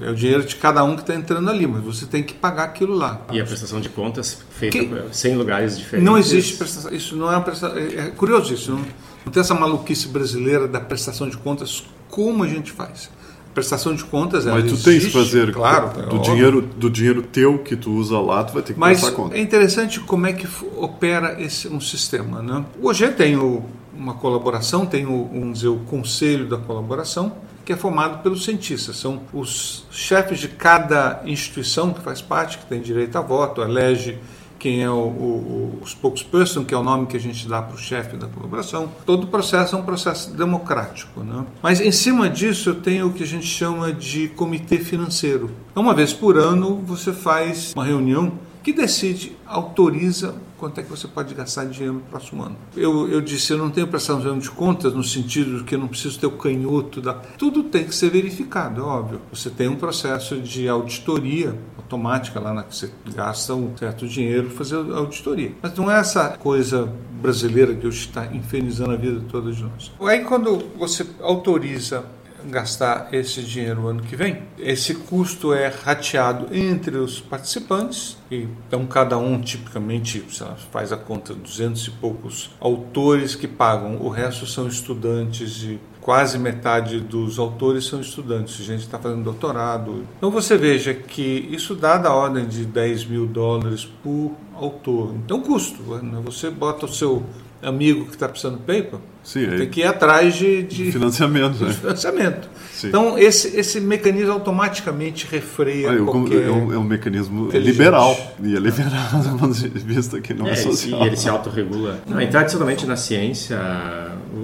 é 0.00 0.10
o 0.10 0.14
dinheiro 0.14 0.44
de 0.44 0.56
cada 0.56 0.82
um 0.84 0.94
que 0.94 1.02
está 1.02 1.14
entrando 1.14 1.48
ali, 1.50 1.66
mas 1.66 1.82
você 1.82 2.06
tem 2.06 2.22
que 2.22 2.34
pagar 2.34 2.64
aquilo 2.64 2.94
lá. 2.94 3.22
E 3.30 3.40
a 3.40 3.44
prestação 3.44 3.80
de 3.80 3.88
contas 3.88 4.44
feita 4.50 4.78
Que- 4.78 4.90
100 5.12 5.36
lugares 5.36 5.78
diferentes. 5.78 6.04
Não 6.10 6.18
existe 6.18 6.56
prestação. 6.56 6.92
Isso 6.92 7.16
não 7.16 7.30
é 7.32 7.35
É, 7.76 8.06
é 8.08 8.10
curioso 8.10 8.52
isso. 8.54 8.72
Não, 8.72 8.80
não 9.24 9.32
tem 9.32 9.40
essa 9.40 9.54
maluquice 9.54 10.08
brasileira 10.08 10.66
da 10.68 10.80
prestação 10.80 11.28
de 11.28 11.36
contas 11.36 11.84
como 12.08 12.42
a 12.44 12.48
gente 12.48 12.70
faz. 12.72 13.10
Prestação 13.54 13.94
de 13.94 14.04
contas 14.04 14.44
Mas 14.44 14.64
tu 14.64 14.76
tens 14.76 14.86
existe, 14.96 15.06
que 15.06 15.12
fazer 15.18 15.50
claro, 15.52 15.88
é 15.98 16.02
do 16.02 16.16
óbvio. 16.16 16.20
dinheiro 16.20 16.60
do 16.60 16.90
dinheiro 16.90 17.22
teu 17.22 17.58
que 17.58 17.74
tu 17.74 17.90
usa 17.92 18.18
lá, 18.20 18.44
tu 18.44 18.52
vai 18.52 18.62
ter 18.62 18.74
que 18.74 18.78
Mas 18.78 19.00
prestar 19.00 19.16
conta. 19.16 19.34
é 19.36 19.40
interessante 19.40 19.98
como 20.00 20.26
é 20.26 20.32
que 20.34 20.46
opera 20.76 21.40
esse, 21.40 21.66
um 21.68 21.80
sistema. 21.80 22.42
Né? 22.42 22.62
O 22.80 22.88
OG 22.88 23.12
tem 23.12 23.34
o- 23.36 23.64
uma 23.96 24.12
colaboração, 24.12 24.84
tem 24.84 25.06
o, 25.06 25.30
vamos 25.32 25.54
dizer, 25.60 25.68
o 25.68 25.78
conselho 25.78 26.46
da 26.46 26.58
colaboração, 26.58 27.32
que 27.64 27.72
é 27.72 27.76
formado 27.76 28.22
pelos 28.22 28.44
cientistas. 28.44 28.96
São 28.98 29.22
os 29.32 29.86
chefes 29.90 30.38
de 30.38 30.48
cada 30.48 31.22
instituição 31.24 31.94
que 31.94 32.00
faz 32.02 32.20
parte, 32.20 32.58
que 32.58 32.66
tem 32.66 32.80
direito 32.82 33.16
a 33.16 33.22
voto, 33.22 33.62
elege 33.62 34.18
quem 34.58 34.82
é 34.82 34.90
o, 34.90 34.94
o, 34.94 35.78
o 35.82 35.86
spokesperson, 35.86 36.64
que 36.64 36.74
é 36.74 36.76
o 36.76 36.82
nome 36.82 37.06
que 37.06 37.16
a 37.16 37.20
gente 37.20 37.46
dá 37.48 37.62
para 37.62 37.74
o 37.74 37.78
chefe 37.78 38.16
da 38.16 38.26
colaboração. 38.26 38.90
Todo 39.04 39.26
processo 39.26 39.76
é 39.76 39.78
um 39.78 39.82
processo 39.82 40.34
democrático. 40.34 41.22
Né? 41.22 41.44
Mas 41.62 41.80
em 41.80 41.92
cima 41.92 42.28
disso 42.28 42.70
eu 42.70 42.74
tenho 42.74 43.08
o 43.08 43.12
que 43.12 43.22
a 43.22 43.26
gente 43.26 43.46
chama 43.46 43.92
de 43.92 44.28
comitê 44.28 44.78
financeiro. 44.78 45.50
Uma 45.74 45.94
vez 45.94 46.12
por 46.12 46.36
ano 46.36 46.82
você 46.84 47.12
faz 47.12 47.72
uma 47.74 47.84
reunião 47.84 48.32
que 48.62 48.72
decide, 48.72 49.36
autoriza 49.46 50.34
quanto 50.58 50.80
é 50.80 50.82
que 50.82 50.90
você 50.90 51.06
pode 51.06 51.34
gastar 51.34 51.64
de 51.64 51.72
dinheiro 51.72 51.94
no 51.94 52.00
próximo 52.00 52.42
ano. 52.42 52.56
Eu, 52.76 53.08
eu 53.08 53.20
disse, 53.20 53.52
eu 53.52 53.58
não 53.58 53.70
tenho 53.70 53.86
prestação 53.86 54.38
de 54.38 54.50
contas 54.50 54.92
no 54.92 55.04
sentido 55.04 55.58
de 55.58 55.64
que 55.64 55.74
eu 55.74 55.78
não 55.78 55.88
preciso 55.88 56.18
ter 56.18 56.26
o 56.26 56.32
canhoto 56.32 57.00
da... 57.00 57.14
Tudo 57.14 57.64
tem 57.64 57.84
que 57.84 57.94
ser 57.94 58.10
verificado, 58.10 58.80
é 58.80 58.84
óbvio. 58.84 59.20
Você 59.32 59.50
tem 59.50 59.68
um 59.68 59.76
processo 59.76 60.40
de 60.40 60.68
auditoria 60.68 61.56
automática 61.76 62.40
lá 62.40 62.52
na 62.52 62.62
que 62.62 62.74
você 62.74 62.90
gasta 63.14 63.54
um 63.54 63.76
certo 63.76 64.06
dinheiro 64.08 64.48
para 64.48 64.56
fazer 64.56 64.76
auditoria. 64.76 65.52
Mas 65.62 65.74
não 65.74 65.90
é 65.90 65.98
essa 65.98 66.30
coisa 66.36 66.92
brasileira 67.20 67.74
que 67.74 67.86
hoje 67.86 68.06
está 68.06 68.26
infernizando 68.26 68.92
a 68.92 68.96
vida 68.96 69.20
de 69.20 69.62
nós. 69.62 69.92
Aí 70.00 70.24
quando 70.24 70.58
você 70.76 71.06
autoriza 71.20 72.04
gastar 72.46 73.08
esse 73.12 73.42
dinheiro 73.42 73.86
ano 73.86 74.02
que 74.02 74.16
vem. 74.16 74.42
Esse 74.58 74.94
custo 74.94 75.52
é 75.52 75.68
rateado 75.68 76.48
entre 76.54 76.96
os 76.96 77.20
participantes, 77.20 78.16
então 78.30 78.86
cada 78.86 79.18
um 79.18 79.40
tipicamente 79.40 80.24
faz 80.70 80.92
a 80.92 80.96
conta, 80.96 81.34
200 81.34 81.86
e 81.86 81.90
poucos 81.92 82.50
autores 82.60 83.34
que 83.34 83.46
pagam, 83.46 83.96
o 84.00 84.08
resto 84.08 84.46
são 84.46 84.66
estudantes 84.66 85.62
e 85.62 85.80
quase 86.06 86.38
metade 86.38 87.00
dos 87.00 87.36
autores 87.36 87.84
são 87.86 88.00
estudantes, 88.00 88.64
gente 88.64 88.82
está 88.82 88.96
fazendo 88.96 89.24
doutorado. 89.24 90.06
Então 90.16 90.30
você 90.30 90.56
veja 90.56 90.94
que 90.94 91.48
isso 91.50 91.74
dá 91.74 91.98
da 91.98 92.14
ordem 92.14 92.46
de 92.46 92.64
10 92.64 93.06
mil 93.06 93.26
dólares 93.26 93.84
por 94.04 94.32
autor. 94.54 95.14
Então 95.16 95.40
custo, 95.40 95.82
né? 95.96 96.20
você 96.24 96.48
bota 96.48 96.86
o 96.86 96.88
seu 96.88 97.24
amigo 97.66 98.04
que 98.06 98.12
está 98.12 98.28
precisando 98.28 98.58
de 98.58 98.62
paper, 98.62 98.98
Sim, 99.24 99.44
é 99.46 99.56
tem 99.58 99.68
que 99.68 99.80
ir 99.80 99.84
atrás 99.86 100.34
de, 100.36 100.62
de 100.62 100.92
financiamento, 100.92 101.54
de 101.58 101.64
né? 101.64 101.72
financiamento. 101.72 102.48
Sim. 102.72 102.88
Então, 102.88 103.18
esse, 103.18 103.56
esse 103.58 103.80
mecanismo 103.80 104.32
automaticamente 104.32 105.26
refreia 105.30 105.90
Ah, 105.90 106.04
qualquer... 106.04 106.44
é, 106.46 106.50
um, 106.50 106.72
é 106.72 106.78
um 106.78 106.84
mecanismo 106.84 107.50
liberal. 107.50 108.16
E 108.42 108.54
é 108.54 108.58
liberal 108.60 109.08
do 109.22 109.38
ponto 109.38 109.54
de 109.54 109.68
vista 109.68 110.20
que 110.20 110.32
não 110.32 110.46
é, 110.46 110.50
É, 110.50 110.52
ele 110.52 110.56
se- 110.56 110.62
social. 110.82 111.02
e 111.02 111.06
ele 111.08 111.16
se 111.16 111.28
autorregula. 111.28 112.00
Não, 112.06 112.20
e 112.20 112.26
tradicionalmente 112.28 112.86
na 112.86 112.96
ciência, 112.96 113.58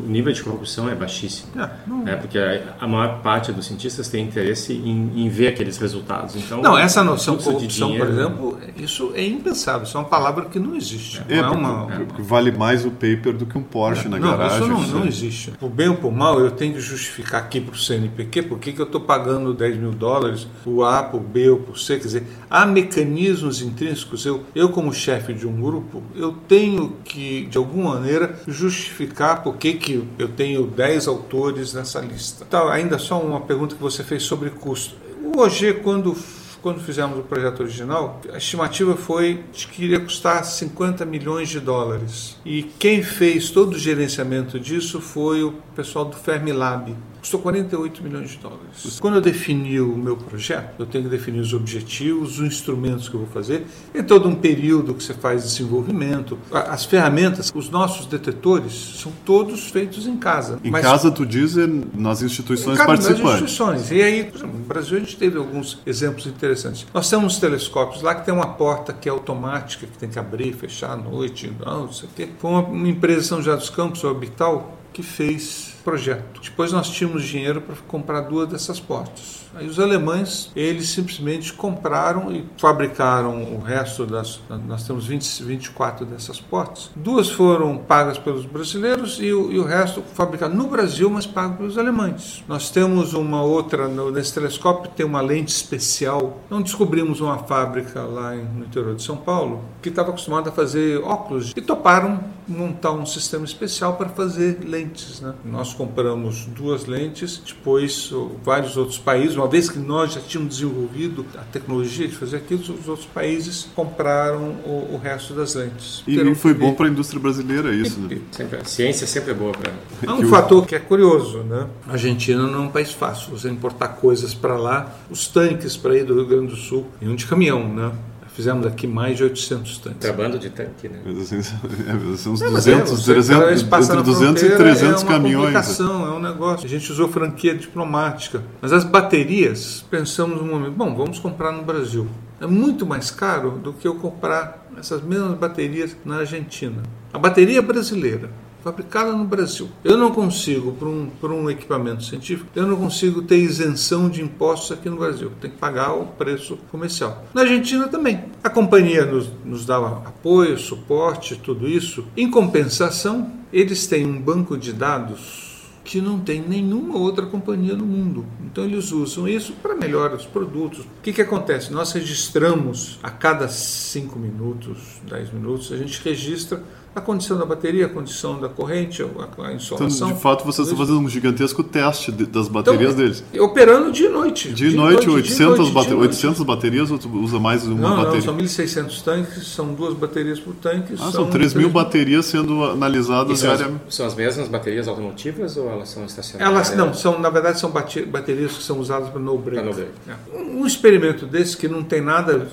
o 0.03 0.07
nível 0.09 0.33
de 0.33 0.43
corrupção 0.43 0.89
é 0.89 0.95
baixíssimo. 0.95 1.49
É, 1.61 1.71
não- 1.87 2.03
né? 2.05 2.17
Porque 2.17 2.39
a, 2.39 2.75
a 2.81 2.87
maior 2.89 3.21
parte 3.23 3.53
dos 3.53 3.67
cientistas 3.67 4.09
tem 4.09 4.25
interesse 4.25 4.73
em, 4.73 5.13
em 5.25 5.29
ver 5.29 5.49
aqueles 5.49 5.79
resultados. 5.79 6.35
Então, 6.37 6.61
Não, 6.61 6.77
essa 6.79 7.03
noção 7.05 7.35
fluxo 7.39 7.51
de 7.67 7.81
corrupção, 7.81 7.89
por 7.97 8.07
dinheiro- 8.09 8.21
exemplo, 8.21 8.59
isso 8.77 9.13
é 9.15 9.25
impensável. 9.27 9.83
Isso 9.85 9.97
é 9.97 10.01
uma 10.01 10.09
palavra 10.09 10.45
que 10.47 10.59
não 10.59 10.75
existe. 10.77 11.23
É, 11.29 11.37
não 11.37 11.45
é 11.45 11.49
porque, 11.49 11.57
uma... 11.65 11.87
porque 12.07 12.23
vale 12.23 12.51
mais 12.53 12.85
o 12.85 12.91
paper 12.91 13.33
do 13.33 13.47
que 13.47 13.57
um 13.57 13.63
Porsche 13.63 14.09
na 14.09 14.19
não, 14.19 14.31
garagem. 14.31 14.59
isso 14.59 14.69
não, 14.69 14.81
né? 14.81 14.89
não 14.93 15.07
existe. 15.07 15.51
Por 15.53 15.71
bem 15.71 15.89
ou 15.89 15.97
por 15.97 16.13
mal, 16.13 16.41
eu 16.41 16.51
tenho 16.51 16.75
que 16.75 16.81
justificar 16.81 17.41
aqui 17.43 17.61
para 17.61 17.75
o 17.75 17.79
CNPq 17.79 18.43
por 18.43 18.59
que 18.59 18.73
que 18.73 18.81
eu 18.81 18.85
estou 18.87 19.01
pagando 19.01 19.55
10 19.55 19.77
mil 19.79 19.93
dólares, 19.93 20.47
o 20.67 20.83
A, 20.85 21.03
por 21.03 21.21
B 21.21 21.49
ou 21.51 21.59
por 21.59 21.79
C. 21.79 21.97
Quer 21.97 22.05
dizer, 22.05 22.27
há 22.51 22.67
mecanismos 22.67 23.63
intrínsecos. 23.63 24.27
Eu, 24.27 24.43
eu 24.55 24.69
como 24.71 24.93
chefe 24.93 25.33
de 25.33 25.47
um 25.47 25.61
grupo, 25.61 26.03
eu 26.15 26.33
tenho 26.49 26.97
que, 27.05 27.47
de 27.47 27.57
alguma 27.59 27.95
maneira, 27.95 28.41
justificar 28.47 29.43
por 29.43 29.57
que, 29.57 29.75
que 30.01 30.23
eu 30.23 30.29
tenho 30.29 30.67
10 30.67 31.07
autores 31.07 31.75
nessa 31.75 32.01
lista. 32.01 32.45
Então, 32.47 32.69
ainda 32.69 32.99
só 32.99 33.21
uma 33.21 33.41
pergunta 33.41 33.75
que 33.75 33.83
você 33.83 34.03
fez 34.03 34.23
sobre 34.23 34.51
custo. 34.51 34.97
O 35.23 35.41
OG, 35.41 35.81
quando 35.83 36.17
quando 36.63 36.81
fizemos 36.81 37.19
o 37.19 37.23
projeto 37.23 37.61
original, 37.61 38.21
a 38.33 38.39
estimativa 38.39 38.97
foi 38.97 39.43
de 39.53 39.67
que 39.67 39.85
iria 39.85 39.99
custar 39.99 40.45
50 40.45 41.05
milhões 41.05 41.49
de 41.49 41.59
dólares. 41.59 42.39
E 42.47 42.63
quem 42.63 43.03
fez 43.03 43.51
todo 43.51 43.75
o 43.75 43.79
gerenciamento 43.79 44.61
disso 44.61 45.01
foi 45.01 45.43
o 45.43 45.55
pessoal 45.75 46.05
do 46.05 46.17
Fermilab. 46.17 46.97
Custou 47.23 47.39
48 47.39 48.03
milhões 48.03 48.31
de 48.31 48.39
dólares. 48.39 48.99
Quando 49.01 49.15
eu 49.15 49.21
defini 49.21 49.81
o 49.81 49.97
meu 49.97 50.17
projeto, 50.17 50.75
eu 50.81 50.85
tenho 50.87 51.05
que 51.05 51.11
definir 51.11 51.39
os 51.39 51.55
objetivos, 51.55 52.41
os 52.41 52.45
instrumentos 52.45 53.09
que 53.09 53.15
eu 53.15 53.21
vou 53.21 53.29
fazer, 53.29 53.65
e 53.95 54.03
todo 54.03 54.29
um 54.29 54.35
período 54.35 54.93
que 54.93 55.05
você 55.05 55.15
faz 55.15 55.45
desenvolvimento. 55.45 56.37
As 56.51 56.85
ferramentas, 56.85 57.53
os 57.55 57.71
nossos 57.71 58.07
detetores, 58.07 58.73
são 59.01 59.13
todos 59.25 59.71
feitos 59.71 60.05
em 60.09 60.17
casa. 60.17 60.59
Em 60.65 60.71
Mas- 60.73 60.83
casa, 60.85 61.13
tu 61.13 61.25
diz, 61.25 61.57
é 61.57 61.69
nas 61.95 62.23
instituições 62.23 62.77
das 62.77 62.87
participantes. 62.89 63.25
instituições. 63.43 63.91
E 63.93 64.03
aí, 64.03 64.19
exemplo, 64.35 64.59
no 64.59 64.65
Brasil 64.65 64.97
a 64.97 65.01
gente 65.01 65.17
teve 65.17 65.39
alguns 65.39 65.79
exemplos 65.87 66.27
interessantes. 66.27 66.85
Nós 66.93 67.09
temos 67.09 67.39
telescópios 67.39 68.03
lá 68.03 68.17
que 68.17 68.25
tem 68.25 68.35
uma 68.35 68.49
porta 68.55 68.93
que 68.93 69.09
é 69.09 69.13
automática, 69.13 69.87
que 69.87 69.97
tem 69.97 70.09
que 70.09 70.19
abrir 70.19 70.49
e 70.49 70.53
fechar 70.53 70.91
à 70.91 70.97
noite, 70.97 71.53
não, 71.65 71.83
não 71.87 71.93
sei 71.93 72.09
o 72.09 72.13
quê. 72.17 72.29
Foi 72.41 72.51
uma, 72.51 72.63
uma 72.63 72.89
empresa 72.89 73.23
São 73.29 73.39
José 73.41 73.57
dos 73.57 73.71
Campos, 73.71 74.05
a 74.05 74.09
Orbital, 74.09 74.77
que 74.93 75.05
fez 75.05 75.72
projeto. 75.83 76.41
Depois 76.41 76.73
nós 76.73 76.89
tínhamos 76.89 77.25
dinheiro 77.25 77.61
para 77.61 77.77
comprar 77.87 78.23
duas 78.23 78.49
dessas 78.49 78.81
portas. 78.81 79.42
Aí 79.55 79.67
os 79.67 79.79
alemães, 79.79 80.51
eles 80.57 80.89
simplesmente 80.89 81.53
compraram 81.53 82.33
e 82.33 82.45
fabricaram 82.57 83.43
o 83.55 83.61
resto 83.61 84.07
das. 84.07 84.41
Nós 84.67 84.87
temos 84.87 85.07
20, 85.07 85.43
24 85.45 86.07
dessas 86.07 86.41
portas. 86.41 86.91
Duas 86.97 87.31
foram 87.31 87.77
pagas 87.79 88.19
pelos 88.19 88.47
brasileiros 88.47 89.19
e 89.21 89.33
o, 89.33 89.53
e 89.53 89.59
o 89.59 89.65
resto 89.65 90.03
fabricado 90.15 90.55
no 90.55 90.69
Brasil, 90.69 91.11
mas 91.11 91.27
pago 91.27 91.59
pelos 91.59 91.77
alemães. 91.77 92.43
Nós 92.49 92.71
temos 92.71 93.13
uma 93.15 93.43
outra, 93.43 93.89
nesse 93.89 94.35
telescópio 94.35 94.91
tem 94.95 95.05
uma 95.05 95.21
lente 95.21 95.53
especial. 95.53 96.41
Então 96.47 96.63
descobrimos 96.63 97.21
uma 97.21 97.39
fábrica 97.39 98.03
lá 98.03 98.35
no 98.35 98.65
interior 98.65 98.95
de 98.95 99.03
São 99.03 99.17
Paulo 99.17 99.63
que 99.81 99.89
estava 99.89 100.11
acostumada 100.11 100.51
a 100.51 100.53
fazer 100.53 101.03
óculos 101.03 101.53
e 101.57 101.61
toparam 101.61 102.21
montar 102.47 102.93
um 102.93 103.07
sistema 103.07 103.45
especial 103.45 103.97
para 103.97 104.09
fazer 104.09 104.61
lentes. 104.65 105.21
Né? 105.21 105.35
Nós 105.45 105.73
compramos 105.73 106.47
duas 106.47 106.87
lentes, 106.87 107.43
depois 107.45 108.13
vários 108.43 108.77
outros 108.77 108.99
países, 108.99 109.37
uma 109.43 109.49
vez 109.49 109.69
que 109.69 109.79
nós 109.79 110.13
já 110.13 110.21
tínhamos 110.21 110.55
desenvolvido 110.55 111.27
a 111.35 111.41
tecnologia 111.41 112.07
de 112.07 112.15
fazer 112.15 112.37
aquilo, 112.37 112.61
os 112.61 112.89
outros 112.89 113.07
países 113.07 113.69
compraram 113.75 114.55
o, 114.65 114.95
o 114.95 115.01
resto 115.03 115.35
das 115.35 115.55
lentes. 115.55 116.05
E 116.07 116.17
Terão 116.17 116.35
foi 116.35 116.55
bom 116.55 116.73
para 116.75 116.87
a 116.87 116.89
indústria 116.89 117.21
brasileira 117.21 117.75
isso, 117.75 117.99
né? 118.01 118.19
Sempre, 118.31 118.61
a 118.61 118.65
ciência 118.65 119.07
sempre 119.07 119.33
é 119.33 119.35
boa 119.35 119.53
para. 119.53 119.73
Há 120.07 120.15
um 120.15 120.29
fator 120.29 120.65
que 120.65 120.75
é 120.75 120.79
curioso, 120.79 121.39
né? 121.39 121.67
A 121.89 121.93
Argentina 121.93 122.47
não 122.47 122.65
é 122.65 122.67
um 122.67 122.71
país 122.71 122.93
fácil. 122.93 123.31
Você 123.31 123.49
importar 123.49 123.89
coisas 123.89 124.33
para 124.33 124.57
lá, 124.57 124.95
os 125.11 125.27
tanques 125.27 125.77
para 125.77 125.97
ir 125.97 126.05
do 126.05 126.15
Rio 126.15 126.27
Grande 126.27 126.47
do 126.49 126.57
Sul, 126.57 126.87
em 127.01 127.09
um 127.09 127.17
de 127.17 127.27
caminhão, 127.27 127.69
né? 127.69 127.91
Fizemos 128.35 128.67
aqui 128.67 128.87
mais 128.87 129.19
de 129.19 129.25
800 129.25 129.79
tanques. 129.79 129.99
Trabando 130.01 130.39
de 130.39 130.49
tanque, 130.49 130.89
né? 130.89 131.01
Assim, 131.21 131.39
é, 131.39 132.17
são 132.17 132.33
uns 132.33 132.41
não, 132.41 132.53
200, 132.53 133.09
é, 133.09 133.13
300, 133.13 133.63
entre 133.63 134.03
200 134.03 134.43
e 134.43 134.51
300 134.57 135.03
é 135.03 135.07
caminhões. 135.07 135.81
É 135.81 135.85
um 135.85 136.19
negócio. 136.19 136.65
A 136.65 136.69
gente 136.69 136.91
usou 136.91 137.09
franquia 137.09 137.55
diplomática. 137.55 138.43
Mas 138.63 138.73
as 138.73 138.85
baterias, 138.85 139.85
pensamos 139.91 140.41
no 140.41 140.47
momento, 140.47 140.73
bom, 140.73 140.95
vamos 140.95 141.19
comprar 141.19 141.53
no 141.53 141.63
Brasil. 141.63 142.09
É 142.41 142.47
muito 142.47 142.87
mais 142.87 143.11
caro 143.11 143.53
do 143.53 143.73
que 143.75 143.87
eu 143.87 143.97
comprar 143.97 144.67
essas 144.79 145.03
mesmas 145.03 145.37
baterias 145.39 145.95
na 146.03 146.17
Argentina. 146.17 146.83
A 147.13 147.19
bateria 147.19 147.61
brasileira 147.61 148.31
fabricada 148.63 149.13
no 149.13 149.25
Brasil. 149.25 149.69
Eu 149.85 149.97
não 149.97 150.13
consigo, 150.13 150.73
para 150.73 150.89
um, 150.89 151.43
um 151.43 151.51
equipamento 151.51 152.05
científico, 152.05 152.49
eu 152.55 152.67
não 152.67 152.77
consigo 152.77 153.23
ter 153.23 153.39
isenção 153.39 154.09
de 154.09 154.23
impostos 154.23 154.73
aqui 154.73 154.89
no 154.89 154.97
Brasil. 154.97 155.33
Tem 155.41 155.51
que 155.51 155.57
pagar 155.57 155.93
o 155.95 156.07
preço 156.07 156.57
comercial. 156.71 157.25
Na 157.35 157.43
Argentina 157.43 157.89
também. 157.89 158.25
A 158.43 158.51
companhia 158.51 159.05
nos, 159.05 159.29
nos 159.45 159.67
dá 159.67 159.79
apoio, 159.79 160.59
suporte, 160.59 161.37
tudo 161.37 161.69
isso. 161.69 162.05
Em 162.17 162.31
compensação, 162.31 163.33
eles 163.53 163.87
têm 163.87 164.07
um 164.07 164.21
banco 164.21 164.57
de 164.57 164.73
dados 164.73 165.53
que 165.85 166.01
não 166.01 166.21
tem 166.21 166.41
nenhuma 166.41 166.97
outra 166.97 167.27
companhia 167.27 167.75
no 167.75 167.85
mundo. 167.85 168.25
Então 168.45 168.65
eles 168.65 168.93
usam 168.93 169.27
isso 169.27 169.53
para 169.55 169.75
melhorar 169.75 170.15
os 170.15 170.27
produtos. 170.27 170.81
O 170.81 171.03
que, 171.03 171.13
que 171.13 171.23
acontece? 171.23 171.73
Nós 171.73 171.93
registramos 171.93 172.99
a 173.03 173.11
cada 173.11 173.49
5 173.49 174.19
minutos, 174.19 175.01
10 175.09 175.33
minutos, 175.33 175.73
a 175.73 175.77
gente 175.77 176.01
registra 176.03 176.63
a 176.95 177.01
condição 177.01 177.39
da 177.39 177.47
bateria, 177.47 177.87
a 177.87 177.89
condição 177.89 178.39
da 178.39 178.49
corrente, 178.49 179.03
a, 179.03 179.47
a 179.47 179.53
insolação. 179.55 180.09
Então, 180.09 180.17
de 180.17 180.23
fato, 180.23 180.45
vocês 180.45 180.69
estão 180.69 180.79
fazendo 180.79 181.01
um 181.01 181.09
gigantesco 181.09 181.63
teste 181.63 182.13
de, 182.13 182.27
das 182.27 182.49
baterias 182.49 182.93
então, 182.93 182.97
deles. 182.97 183.25
Operando 183.39 183.91
de 183.91 184.09
noite. 184.09 184.53
De, 184.53 184.71
de 184.71 184.77
noite, 184.77 185.09
800, 185.09 185.37
de 185.37 185.73
noite, 185.73 185.73
bate 185.73 185.95
800 185.95 186.43
baterias 186.43 186.91
ou 186.91 186.99
usa 187.23 187.39
mais 187.39 187.67
uma 187.67 187.89
não, 187.89 187.97
bateria? 187.97 188.27
Não, 188.27 188.49
são 188.49 188.65
1.600 188.67 189.03
tanques, 189.03 189.47
são 189.47 189.75
duas 189.75 189.95
baterias 189.95 190.39
por 190.39 190.55
tanque. 190.55 190.95
Ah, 190.95 190.99
são, 190.99 191.13
são 191.13 191.31
3 191.31 191.55
mil 191.55 191.71
baterias 191.71 192.27
sendo 192.27 192.65
analisadas 192.65 193.39
são 193.39 193.53
as, 193.53 193.61
são 193.89 194.07
as 194.07 194.15
mesmas 194.15 194.49
baterias 194.49 194.87
automotivas 194.87 195.57
ou 195.57 195.71
elas 195.71 195.89
são 195.89 196.05
estacionárias? 196.05 196.71
Elas, 196.71 196.77
não, 196.77 196.93
são, 196.93 197.19
na 197.19 197.31
verdade 197.31 197.59
são 197.59 197.71
baterias 197.71 198.53
que 198.53 198.63
são 198.63 198.79
usadas 198.79 199.09
para 199.09 199.21
no 199.21 199.39
break. 199.39 199.65
No 199.65 199.73
break. 199.73 199.91
É. 200.07 200.37
Um, 200.37 200.61
um 200.61 200.67
experimento 200.67 201.27
desse 201.27 201.57
que 201.57 201.69
não 201.69 201.83
tem 201.83 202.03
nada... 202.03 202.47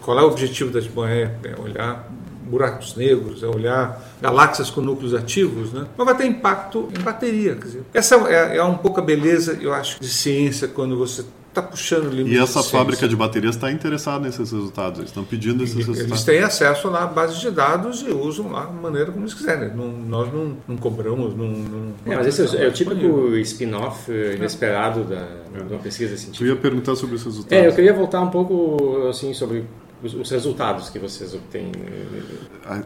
Qual 0.00 0.18
é 0.18 0.22
o 0.22 0.26
objetivo 0.26 0.70
da 0.70 0.78
Espanha? 0.78 1.34
É 1.42 1.60
olhar 1.60 2.08
buracos 2.44 2.96
negros, 2.96 3.42
é 3.42 3.46
olhar 3.46 4.02
galáxias 4.20 4.70
com 4.70 4.80
núcleos 4.80 5.14
ativos, 5.14 5.72
né? 5.72 5.86
mas 5.96 6.06
vai 6.06 6.16
ter 6.16 6.26
impacto 6.26 6.88
em 6.96 7.02
bateria. 7.02 7.54
Quer 7.54 7.64
dizer, 7.64 7.82
essa 7.94 8.16
é, 8.28 8.56
é 8.56 8.64
um 8.64 8.76
pouco 8.76 9.00
a 9.00 9.02
beleza, 9.02 9.58
eu 9.60 9.72
acho, 9.72 10.00
de 10.00 10.08
ciência 10.08 10.68
quando 10.68 10.96
você 10.96 11.24
está 11.52 11.62
puxando 11.62 12.08
limites. 12.08 12.32
E 12.32 12.42
essa 12.42 12.62
de 12.62 12.70
fábrica 12.70 13.06
de 13.06 13.14
baterias 13.14 13.54
está 13.54 13.70
interessada 13.70 14.20
nesses 14.20 14.50
resultados, 14.50 14.98
eles 14.98 15.10
estão 15.10 15.24
pedindo 15.24 15.62
esses 15.62 15.76
eles 15.76 15.86
resultados. 15.86 16.12
Eles 16.12 16.24
têm 16.24 16.42
acesso 16.42 16.88
lá 16.88 17.04
à 17.04 17.06
base 17.06 17.38
de 17.38 17.50
dados 17.50 18.02
e 18.02 18.10
usam 18.10 18.50
lá 18.50 18.64
da 18.64 18.72
maneira 18.72 19.12
como 19.12 19.24
eles 19.24 19.34
quiserem. 19.34 19.74
Não, 19.74 19.88
nós 19.92 20.32
não, 20.32 20.56
não 20.66 20.76
cobramos. 20.76 21.36
Não, 21.36 21.46
não 21.46 21.94
é, 22.06 22.16
mas 22.16 22.26
esse 22.26 22.56
é, 22.56 22.64
é 22.64 22.68
o 22.68 22.72
típico 22.72 23.36
spin-off 23.36 24.10
inesperado 24.10 25.04
da, 25.04 25.16
é. 25.54 25.62
de 25.62 25.72
uma 25.72 25.82
pesquisa 25.82 26.16
científica. 26.16 26.44
Eu 26.44 26.54
ia 26.54 26.60
perguntar 26.60 26.96
sobre 26.96 27.16
os 27.16 27.22
resultados. 27.22 27.64
É, 27.64 27.68
eu 27.68 27.74
queria 27.74 27.92
voltar 27.92 28.22
um 28.22 28.30
pouco 28.30 29.06
assim 29.08 29.34
sobre 29.34 29.64
os, 30.02 30.14
os, 30.14 30.30
resultados 30.30 30.90
que 30.90 30.98
vocês 30.98 31.34
obtêm. 31.34 31.72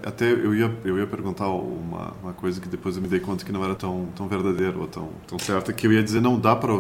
Até 0.04 0.30
eu 0.30 0.54
ia, 0.54 0.72
eu 0.84 0.98
ia 0.98 1.06
perguntar 1.06 1.48
uma, 1.48 2.12
uma 2.22 2.32
coisa 2.32 2.60
que 2.60 2.68
depois 2.68 2.96
eu 2.96 3.02
me 3.02 3.08
dei 3.08 3.20
conta 3.20 3.44
que 3.44 3.52
não 3.52 3.64
era 3.64 3.74
tão, 3.74 4.06
tão 4.14 4.28
verdadeira 4.28 4.78
ou 4.78 4.86
tão, 4.86 5.10
tão 5.26 5.38
certa, 5.38 5.72
que 5.72 5.86
eu 5.86 5.92
ia 5.92 6.02
dizer 6.02 6.20
não 6.20 6.38
dá 6.38 6.54
para 6.54 6.72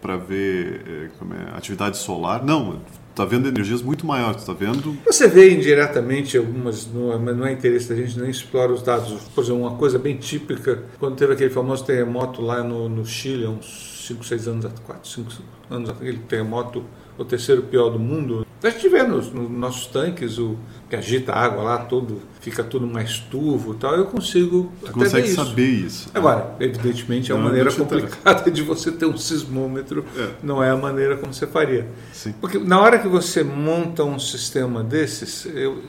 para 0.00 0.16
ver 0.16 0.82
é, 0.86 1.04
é, 1.04 1.56
atividade 1.56 1.96
solar. 1.96 2.44
Não, 2.44 2.80
está 3.10 3.24
vendo 3.24 3.48
energias 3.48 3.82
muito 3.82 4.06
maiores, 4.06 4.42
está 4.42 4.52
vendo... 4.52 4.96
Você 5.04 5.26
vê 5.26 5.52
indiretamente 5.52 6.36
algumas, 6.38 6.86
não 6.86 7.12
é, 7.12 7.34
não 7.34 7.46
é 7.46 7.52
interesse 7.52 7.88
da 7.88 7.96
gente, 7.96 8.18
nem 8.18 8.30
explora 8.30 8.72
os 8.72 8.82
dados. 8.82 9.24
Por 9.34 9.42
exemplo, 9.42 9.62
uma 9.62 9.76
coisa 9.76 9.98
bem 9.98 10.16
típica, 10.16 10.84
quando 10.98 11.16
teve 11.16 11.32
aquele 11.32 11.50
famoso 11.50 11.84
terremoto 11.84 12.40
lá 12.40 12.62
no, 12.62 12.88
no 12.88 13.04
Chile, 13.04 13.46
uns 13.46 14.06
5, 14.06 14.24
6 14.24 14.48
anos, 14.48 14.70
4, 14.86 15.08
5 15.08 15.32
anos, 15.70 15.90
aquele 15.90 16.18
terremoto, 16.18 16.84
o 17.18 17.24
terceiro 17.24 17.62
pior 17.62 17.90
do 17.90 17.98
mundo, 17.98 18.46
a 18.62 18.70
gente 18.70 18.88
vê 18.88 19.02
nos, 19.02 19.32
nos, 19.32 19.50
nossos 19.50 19.86
tanques 19.86 20.38
o 20.38 20.56
que 20.88 20.96
agita 20.96 21.32
a 21.32 21.40
água 21.44 21.62
lá, 21.62 21.78
todo, 21.78 22.20
fica 22.40 22.64
tudo 22.64 22.86
mais 22.86 23.18
turvo 23.18 23.74
tal. 23.74 23.94
Eu 23.94 24.06
consigo. 24.06 24.72
Você 24.80 24.92
consegue 24.92 25.28
saber 25.28 25.66
isso. 25.66 26.08
Agora, 26.14 26.56
evidentemente, 26.58 27.30
é 27.30 27.34
uma 27.34 27.44
maneira 27.44 27.72
complicada 27.72 28.50
de 28.50 28.62
você 28.62 28.90
ter 28.90 29.06
um 29.06 29.16
sismômetro, 29.16 30.04
é. 30.16 30.30
não 30.42 30.62
é 30.62 30.70
a 30.70 30.76
maneira 30.76 31.16
como 31.16 31.32
você 31.32 31.46
faria. 31.46 31.86
Sim. 32.12 32.34
Porque 32.40 32.58
na 32.58 32.80
hora 32.80 32.98
que 32.98 33.08
você 33.08 33.44
monta 33.44 34.02
um 34.02 34.18
sistema 34.18 34.82
desses, 34.82 35.46
eu, 35.46 35.82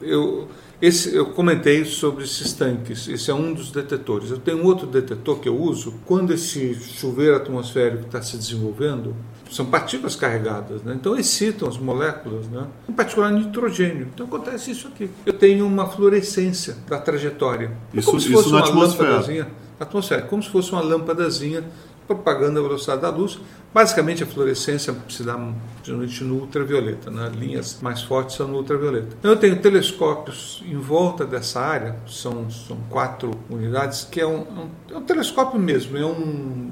eu, 0.00 0.48
esse, 0.80 1.14
eu 1.14 1.26
comentei 1.26 1.84
sobre 1.84 2.24
esses 2.24 2.52
tanques, 2.52 3.08
esse 3.08 3.30
é 3.30 3.34
um 3.34 3.52
dos 3.52 3.70
detetores. 3.70 4.30
Eu 4.30 4.38
tenho 4.38 4.64
outro 4.64 4.86
detetor 4.86 5.40
que 5.40 5.48
eu 5.48 5.58
uso 5.58 5.94
quando 6.06 6.32
esse 6.32 6.74
chuveiro 6.74 7.36
atmosférico 7.36 8.06
está 8.06 8.22
se 8.22 8.36
desenvolvendo 8.36 9.14
são 9.50 9.66
partículas 9.66 10.16
carregadas, 10.16 10.82
né? 10.82 10.94
então 10.94 11.16
excitam 11.16 11.68
as 11.68 11.78
moléculas, 11.78 12.46
né? 12.48 12.66
em 12.88 12.92
particular 12.92 13.30
nitrogênio. 13.30 14.08
Então 14.12 14.26
acontece 14.26 14.70
isso 14.70 14.88
aqui. 14.88 15.10
Eu 15.24 15.32
tenho 15.32 15.66
uma 15.66 15.86
fluorescência 15.86 16.76
da 16.88 16.98
trajetória. 16.98 17.70
É 17.92 17.98
isso, 17.98 18.06
como 18.06 18.20
se 18.20 18.32
fosse 18.32 18.48
uma 18.48 18.68
lâmpadazinha. 18.68 19.48
Atmosfera, 19.78 20.22
como 20.22 20.42
se 20.42 20.48
fosse 20.48 20.72
uma 20.72 20.80
lâmpadazinha 20.80 21.64
propagando 22.06 22.58
a 22.58 22.62
velocidade 22.62 23.02
da 23.02 23.10
luz. 23.10 23.38
Basicamente, 23.72 24.22
a 24.22 24.26
fluorescência 24.26 24.94
se 25.08 25.24
dá 25.24 25.36
geralmente 25.82 26.22
no 26.22 26.36
ultravioleta, 26.36 27.10
né? 27.10 27.30
linhas 27.34 27.80
mais 27.82 28.02
fortes 28.02 28.36
são 28.36 28.46
no 28.46 28.58
ultravioleta. 28.58 29.08
Então, 29.18 29.32
eu 29.32 29.36
tenho 29.36 29.60
telescópios 29.60 30.62
em 30.64 30.76
volta 30.76 31.24
dessa 31.26 31.60
área, 31.60 31.96
são, 32.06 32.48
são 32.50 32.76
quatro 32.88 33.32
unidades, 33.50 34.06
que 34.08 34.20
é 34.20 34.26
um, 34.26 34.42
um, 34.42 34.68
é 34.90 34.96
um 34.96 35.02
telescópio 35.02 35.58
mesmo, 35.58 35.96
é 35.96 36.06
um, 36.06 36.70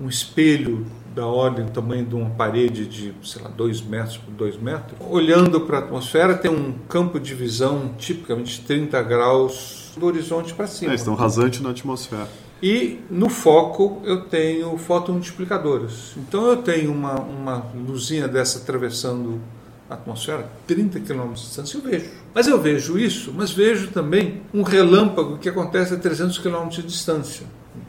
um 0.00 0.08
espelho 0.08 0.84
da 1.14 1.26
ordem 1.26 1.64
do 1.64 1.72
tamanho 1.72 2.04
de 2.06 2.14
uma 2.14 2.30
parede 2.30 2.86
de, 2.86 3.14
sei 3.24 3.42
lá, 3.42 3.48
2 3.48 3.82
metros 3.82 4.16
por 4.16 4.32
2 4.32 4.56
metros, 4.58 4.98
olhando 5.00 5.60
para 5.62 5.78
a 5.78 5.80
atmosfera, 5.80 6.36
tem 6.36 6.50
um 6.50 6.72
campo 6.88 7.18
de 7.18 7.34
visão 7.34 7.90
tipicamente 7.98 8.60
30 8.62 9.02
graus 9.02 9.92
do 9.96 10.06
horizonte 10.06 10.54
para 10.54 10.66
cima. 10.66 10.92
É, 10.92 10.94
estão 10.94 11.14
rasante 11.14 11.62
na 11.62 11.70
atmosfera. 11.70 12.28
E 12.62 13.00
no 13.10 13.28
foco 13.28 14.02
eu 14.04 14.22
tenho 14.24 14.76
fotomultiplicadores. 14.76 16.14
Então 16.16 16.46
eu 16.46 16.58
tenho 16.58 16.92
uma, 16.92 17.18
uma 17.18 17.66
luzinha 17.74 18.28
dessa 18.28 18.58
atravessando 18.58 19.40
a 19.88 19.94
atmosfera, 19.94 20.48
30 20.68 21.00
km 21.00 21.32
de 21.32 21.40
distância, 21.40 21.76
eu 21.76 21.82
vejo. 21.82 22.08
Mas 22.32 22.46
eu 22.46 22.60
vejo 22.60 22.96
isso, 22.96 23.32
mas 23.34 23.50
vejo 23.50 23.88
também 23.88 24.42
um 24.54 24.62
relâmpago 24.62 25.38
que 25.38 25.48
acontece 25.48 25.92
a 25.94 25.96
300 25.96 26.38
km 26.38 26.68
de 26.68 26.82
distância, 26.82 27.44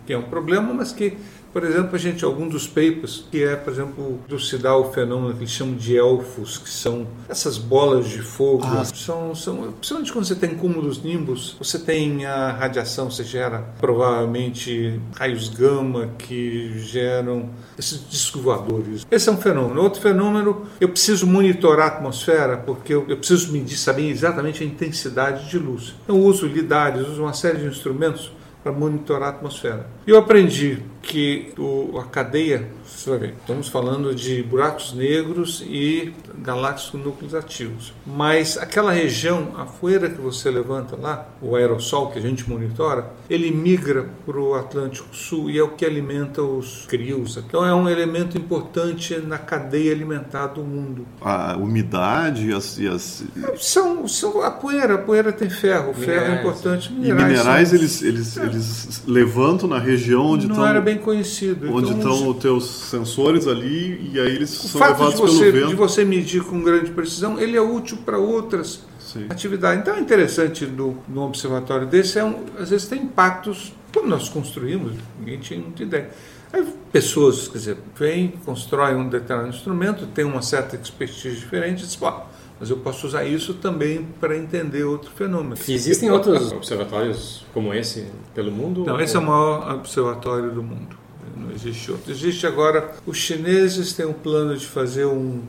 que 0.08 0.14
é 0.14 0.18
um 0.18 0.24
problema, 0.24 0.74
mas 0.74 0.92
que 0.92 1.16
por 1.54 1.64
exemplo, 1.64 1.96
a 1.96 2.00
gente, 2.00 2.24
algum 2.24 2.48
dos 2.48 2.68
papers, 2.68 3.26
que 3.30 3.44
é, 3.44 3.56
por 3.56 3.74
exemplo, 3.74 4.20
elucidar 4.30 4.78
o 4.78 4.92
fenômeno 4.92 5.34
que 5.34 5.42
eles 5.42 5.52
chamam 5.52 5.76
de 5.76 5.98
elfos, 5.98 6.58
que 6.58 6.70
são 6.70 7.08
essas 7.28 7.58
bolas 7.58 8.08
de 8.10 8.22
fogo. 8.22 8.64
Ah. 8.66 8.86
São, 8.86 9.36
são, 9.36 9.74
principalmente 9.74 10.14
quando 10.14 10.26
você 10.26 10.36
tem 10.36 10.56
cúmulos 10.56 11.02
nimbus, 11.04 11.56
você 11.60 11.78
tem 11.80 12.26
a 12.26 12.52
radiação, 12.52 13.10
você 13.10 13.24
gera 13.24 13.60
provavelmente 13.80 15.00
raios 15.16 15.50
gama 15.50 16.10
que 16.18 16.80
geram 16.80 17.50
esses 17.78 18.10
discos 18.10 18.42
voadores. 18.42 19.06
Esse 19.10 19.30
é 19.30 19.32
um 19.32 19.38
fenômeno. 19.38 19.82
Outro 19.82 20.02
fenômeno, 20.02 20.66
eu 20.80 20.90
preciso 20.90 21.28
monitorar 21.28 21.88
a 21.88 21.96
atmosfera, 21.96 22.58
porque 22.58 22.94
eu, 22.94 23.06
eu 23.08 23.18
preciso 23.18 23.52
medir, 23.52 23.78
saber 23.78 24.10
exatamente 24.10 24.64
a 24.64 24.66
intensidade 24.66 25.50
de 25.50 25.58
luz. 25.58 25.96
Eu 26.08 26.18
uso 26.18 26.46
lidares, 26.46 27.08
uso 27.08 27.24
uma 27.24 27.34
série 27.34 27.60
de 27.60 27.66
instrumentos 27.66 28.32
para 28.64 28.72
monitorar 28.72 29.30
a 29.30 29.32
atmosfera. 29.36 29.88
Eu 30.06 30.18
aprendi 30.18 30.80
que 31.02 31.54
o, 31.58 31.98
a 32.00 32.06
cadeia, 32.06 32.68
você 32.86 33.10
vai 33.10 33.20
ver, 33.20 33.34
estamos 33.40 33.68
falando 33.68 34.14
de 34.14 34.44
buracos 34.44 34.94
negros 34.94 35.64
e 35.66 36.14
galáxias 36.42 36.90
com 36.90 36.98
núcleos 36.98 37.36
ativos. 37.36 37.94
Mas 38.06 38.58
aquela 38.58 38.92
região, 38.92 39.50
a 39.58 39.66
poeira 39.66 40.10
que 40.10 40.20
você 40.20 40.50
levanta 40.50 40.96
lá, 40.96 41.30
o 41.42 41.56
aerossol 41.56 42.12
que 42.12 42.20
a 42.20 42.22
gente 42.22 42.50
monitora, 42.50 43.12
ele 43.30 43.52
migra 43.52 44.10
para 44.26 44.40
o 44.40 44.56
Atlântico 44.56 45.16
Sul 45.16 45.50
e 45.50 45.58
é 45.58 45.64
o 45.64 45.70
que 45.70 45.86
alimenta 45.86 46.42
os 46.42 46.86
crios. 46.88 47.38
Então 47.38 47.66
é 47.66 47.74
um 47.74 47.88
elemento 47.88 48.38
importante 48.38 49.18
na 49.18 49.38
cadeia 49.38 49.92
alimentar 49.92 50.48
do 50.48 50.64
mundo. 50.64 51.06
A 51.22 51.56
umidade 51.56 52.50
e 52.50 52.54
as. 52.54 52.80
As... 52.82 53.24
São, 53.60 54.08
são 54.08 54.42
a 54.42 54.52
poeira, 54.52 54.96
a 54.96 54.98
poeira 54.98 55.32
tem 55.32 55.50
ferro, 55.50 55.92
o 55.92 55.94
ferro 55.94 56.34
é 56.34 56.40
importante. 56.40 56.92
Minerais, 56.92 57.22
e 57.22 57.28
minerais 57.28 57.68
são... 57.70 57.78
eles, 57.78 58.02
eles, 58.02 58.38
é. 58.38 58.44
eles 58.46 59.04
levantam 59.06 59.70
na 59.70 59.80
região 59.80 60.26
onde 60.26 60.48
não 60.48 60.56
estão 60.56 60.68
era 60.68 60.82
bem 60.82 60.98
conhecido. 60.98 61.72
onde 61.74 61.92
Então, 61.92 62.12
estão 62.12 62.30
os 62.30 62.38
teus 62.38 62.66
sensores 62.90 63.48
ali 63.48 64.10
e 64.14 64.20
aí 64.20 64.36
eles 64.36 64.52
o 64.64 64.68
são 64.68 64.80
fato 64.80 64.96
de 64.96 65.04
levados 65.04 65.20
você, 65.20 65.52
pelo 65.52 65.52
de 65.52 65.60
vento. 65.60 65.78
você 65.78 66.06
medir 66.06 66.31
com 66.40 66.62
grande 66.64 66.92
precisão, 66.92 67.40
ele 67.40 67.58
é 67.58 67.62
útil 67.62 67.98
para 68.06 68.18
outras 68.18 68.82
Sim. 69.00 69.26
atividades. 69.30 69.82
Então, 69.82 69.96
é 69.96 70.00
interessante 70.00 70.66
do, 70.66 70.98
num 71.08 71.24
observatório 71.24 71.86
desse, 71.88 72.18
é 72.20 72.24
um, 72.24 72.46
às 72.60 72.70
vezes 72.70 72.88
tem 72.88 73.02
impactos, 73.04 73.74
como 73.94 74.08
nós 74.08 74.30
construímos, 74.30 74.94
ninguém 75.20 75.40
tinha 75.40 75.60
muita 75.60 75.84
ideia. 75.84 76.10
Aí 76.54 76.66
pessoas, 76.92 77.48
quer 77.48 77.58
dizer, 77.58 77.78
vêm, 77.98 78.34
constroem 78.46 78.96
um 78.96 79.08
determinado 79.10 79.54
instrumento, 79.56 80.06
tem 80.08 80.26
uma 80.26 80.42
certa 80.42 80.76
expertise 80.76 81.36
diferente, 81.36 81.84
e 81.84 81.86
diz, 81.86 81.96
"Pô, 81.96 82.12
mas 82.60 82.70
eu 82.70 82.78
posso 82.78 83.08
usar 83.08 83.24
isso 83.26 83.54
também 83.56 84.06
para 84.20 84.38
entender 84.38 84.84
outro 84.84 85.10
fenômeno. 85.12 85.56
Existem 85.68 86.12
outros 86.12 86.52
observatórios 86.52 87.44
como 87.54 87.74
esse 87.74 88.06
pelo 88.36 88.52
mundo? 88.52 88.84
Não, 88.86 89.00
esse 89.00 89.16
é 89.16 89.20
o 89.20 89.24
maior 89.24 89.74
observatório 89.76 90.52
do 90.52 90.62
mundo. 90.62 90.96
Não 91.36 91.52
existe 91.52 91.92
outro. 91.92 92.12
Existe 92.12 92.46
agora. 92.46 92.92
Os 93.06 93.18
chineses 93.18 93.94
têm 93.94 94.06
um 94.06 94.14
plano 94.14 94.56
de 94.56 94.66
fazer 94.68 95.06
um- 95.06 95.42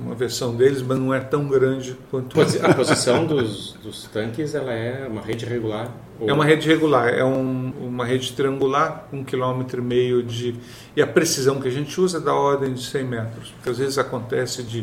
uma 0.00 0.14
versão 0.14 0.54
deles, 0.54 0.82
mas 0.82 0.98
não 0.98 1.12
é 1.12 1.20
tão 1.20 1.48
grande 1.48 1.96
quanto. 2.10 2.36
A 2.40 2.74
posição 2.74 3.26
dos, 3.26 3.74
dos 3.82 4.04
tanques 4.04 4.54
ela 4.54 4.72
é 4.72 5.06
uma 5.06 5.20
rede 5.20 5.44
regular? 5.44 5.90
É 6.20 6.32
uma 6.32 6.44
rede 6.44 6.66
regular, 6.68 7.08
é 7.08 7.24
um- 7.24 7.72
uma 7.80 8.04
rede 8.04 8.32
triangular, 8.32 9.06
um 9.12 9.22
quilômetro 9.24 9.80
e 9.80 9.84
meio 9.84 10.22
de. 10.22 10.54
E 10.96 11.02
a 11.02 11.06
precisão 11.06 11.60
que 11.60 11.68
a 11.68 11.70
gente 11.70 12.00
usa 12.00 12.18
é 12.18 12.20
da 12.20 12.32
ordem 12.34 12.72
de 12.72 12.82
100 12.82 13.04
metros. 13.04 13.50
Porque 13.50 13.68
às 13.70 13.78
vezes 13.78 13.98
acontece 13.98 14.62
de. 14.62 14.82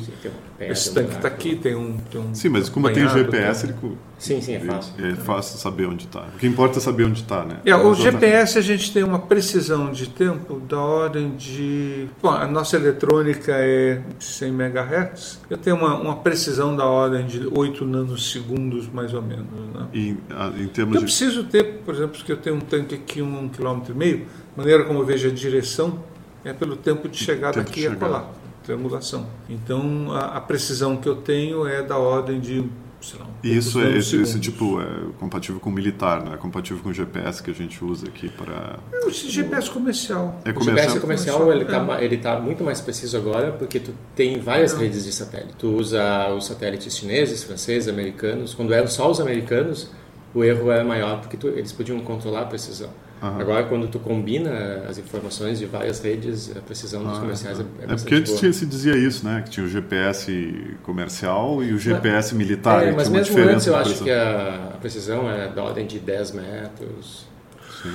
Pedra, 0.57 0.71
Esse 0.73 0.91
um 0.91 0.93
tanque 0.93 1.15
está 1.15 1.27
aqui, 1.27 1.55
tem 1.55 1.75
um, 1.75 1.97
tem 2.11 2.21
um. 2.21 2.35
Sim, 2.35 2.49
mas 2.49 2.69
como 2.69 2.87
tem 2.89 3.03
banhado, 3.03 3.17
GPS, 3.19 3.67
tem- 3.67 3.75
ele, 3.83 3.97
Sim, 4.19 4.39
sim, 4.41 4.53
é 4.55 4.59
fácil. 4.59 4.93
é 5.05 5.15
fácil 5.15 5.57
saber 5.59 5.87
onde 5.87 6.05
está. 6.05 6.21
O 6.35 6.37
que 6.37 6.45
importa 6.47 6.77
é 6.77 6.81
saber 6.81 7.05
onde 7.05 7.21
está, 7.21 7.43
né? 7.43 7.57
É, 7.65 7.75
o. 7.75 7.93
GPS 7.95 8.57
a 8.57 8.61
gente 8.61 8.93
tem 8.93 9.03
uma 9.03 9.19
precisão 9.19 9.91
de 9.91 10.07
tempo 10.07 10.59
da 10.59 10.79
ordem 10.79 11.31
de. 11.35 12.07
Bom, 12.21 12.29
a 12.29 12.45
nossa 12.47 12.75
eletrônica 12.77 13.51
é 13.51 14.01
100 14.19 14.49
MHz. 14.53 15.39
Eu 15.49 15.57
tenho 15.57 15.75
uma, 15.75 15.95
uma 15.99 16.15
precisão 16.17 16.75
da 16.75 16.85
ordem 16.85 17.25
de 17.25 17.47
8 17.51 17.83
nanosegundos, 17.85 18.87
mais 18.93 19.13
ou 19.13 19.21
menos. 19.21 19.45
Né? 19.73 19.87
Em, 19.93 20.17
a- 20.29 20.51
em 20.57 20.67
termos 20.67 20.99
de 20.99 21.03
preciso 21.23 21.43
ter, 21.45 21.63
por 21.85 21.93
exemplo, 21.93 22.21
que 22.23 22.31
eu 22.31 22.37
tenho 22.37 22.55
um 22.57 22.59
tanque 22.61 22.95
aqui, 22.95 23.21
um 23.21 23.47
quilômetro 23.49 23.93
e 23.93 23.97
meio, 23.97 24.25
a 24.55 24.59
maneira 24.59 24.83
como 24.83 24.99
eu 24.99 25.05
vejo 25.05 25.27
a 25.27 25.31
direção 25.31 25.99
é 26.43 26.51
pelo 26.53 26.75
tempo 26.75 27.07
de 27.07 27.17
chegar 27.17 27.53
Tempo 27.53 27.65
daqui 27.67 27.81
de 27.81 27.87
a 27.87 27.91
chegar. 27.91 28.05
colar, 28.05 28.31
triangulação. 28.63 29.27
Então, 29.49 30.11
a, 30.11 30.37
a 30.37 30.41
precisão 30.41 30.97
que 30.97 31.07
eu 31.07 31.15
tenho 31.15 31.65
é 31.65 31.81
da 31.81 31.97
ordem 31.97 32.39
de, 32.41 32.65
sei 33.01 33.17
lá, 33.19 33.25
um 33.25 33.29
E 33.41 33.55
isso 33.57 33.79
é 33.79 33.97
esse, 33.97 34.17
esse 34.21 34.39
tipo 34.41 34.81
é 34.81 34.85
compatível 35.19 35.59
com 35.61 35.69
o 35.69 35.73
militar, 35.73 36.21
não 36.23 36.33
é 36.33 36.37
compatível 36.37 36.83
com 36.83 36.89
o 36.89 36.93
GPS 36.93 37.41
que 37.41 37.49
a 37.51 37.53
gente 37.53 37.83
usa 37.83 38.07
aqui 38.07 38.27
para 38.29 38.77
É 38.91 39.05
o 39.05 39.09
GPS 39.09 39.69
comercial. 39.69 40.41
é 40.43 40.51
O 40.51 40.61
GPS 40.61 40.99
comercial. 40.99 41.37
comercial 41.39 41.51
ele 41.53 41.63
É. 41.63 41.65
tá, 41.65 42.03
ele 42.03 42.17
tá 42.17 42.39
muito 42.41 42.61
mais 42.63 42.81
preciso 42.81 43.15
agora 43.15 43.51
porque 43.53 43.79
tu 43.79 43.93
tem 44.15 44.39
várias 44.41 44.73
redes 44.73 45.05
de 45.05 45.13
satélite. 45.13 45.53
Tu 45.57 45.67
usa 45.67 46.29
os 46.33 46.45
satélites 46.45 46.95
chineses, 46.97 47.41
franceses, 47.43 47.87
americanos. 47.87 48.53
Quando 48.53 48.73
eram 48.73 48.87
só 48.87 49.09
os 49.09 49.21
americanos, 49.21 49.89
o 50.33 50.43
erro 50.43 50.71
era 50.71 50.83
maior 50.83 51.19
porque 51.21 51.37
tu, 51.37 51.47
eles 51.47 51.71
podiam 51.71 51.99
controlar 51.99 52.41
a 52.41 52.45
precisão. 52.45 52.89
Aham. 53.21 53.39
Agora, 53.39 53.63
quando 53.63 53.87
tu 53.87 53.99
combina 53.99 54.83
as 54.89 54.97
informações 54.97 55.57
de 55.57 55.65
várias 55.65 56.01
redes, 56.01 56.51
a 56.57 56.59
precisão 56.59 57.05
dos 57.05 57.17
comerciais 57.19 57.57
é, 57.57 57.61
é 57.61 57.65
É 57.65 57.87
bastante 57.87 57.99
porque 58.01 58.15
antes 58.15 58.31
boa. 58.31 58.39
tinha, 58.41 58.51
se 58.53 58.65
dizia 58.65 58.97
isso, 58.97 59.25
né? 59.25 59.41
Que 59.45 59.49
tinha 59.49 59.65
o 59.65 59.69
GPS 59.69 60.75
comercial 60.83 61.63
e 61.63 61.73
o 61.73 61.77
GPS 61.79 62.35
militar. 62.35 62.85
É, 62.85 62.91
mas 62.91 63.07
mesmo 63.07 63.37
antes 63.39 63.65
eu 63.65 63.75
acho 63.77 64.03
que 64.03 64.11
a, 64.11 64.73
precisão 64.81 65.31
é 65.31 65.47
da 65.47 65.63
ordem 65.63 65.87
de 65.87 65.99
10 65.99 66.31
metros. 66.31 67.25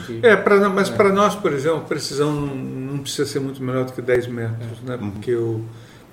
Que- 0.06 0.20
É, 0.22 0.34
pra, 0.36 0.68
mas 0.70 0.88
para 0.88 1.12
nós, 1.12 1.34
por 1.34 1.52
exemplo, 1.52 1.80
precisão 1.82 2.32
não, 2.32 2.98
precisa 2.98 3.26
ser 3.26 3.40
muito 3.40 3.62
menor 3.62 3.84
do 3.84 3.92
que 3.92 4.00
10 4.00 4.26
metros, 4.28 4.80
né? 4.82 4.96
Uhum. 5.00 5.10
Porque 5.10 5.36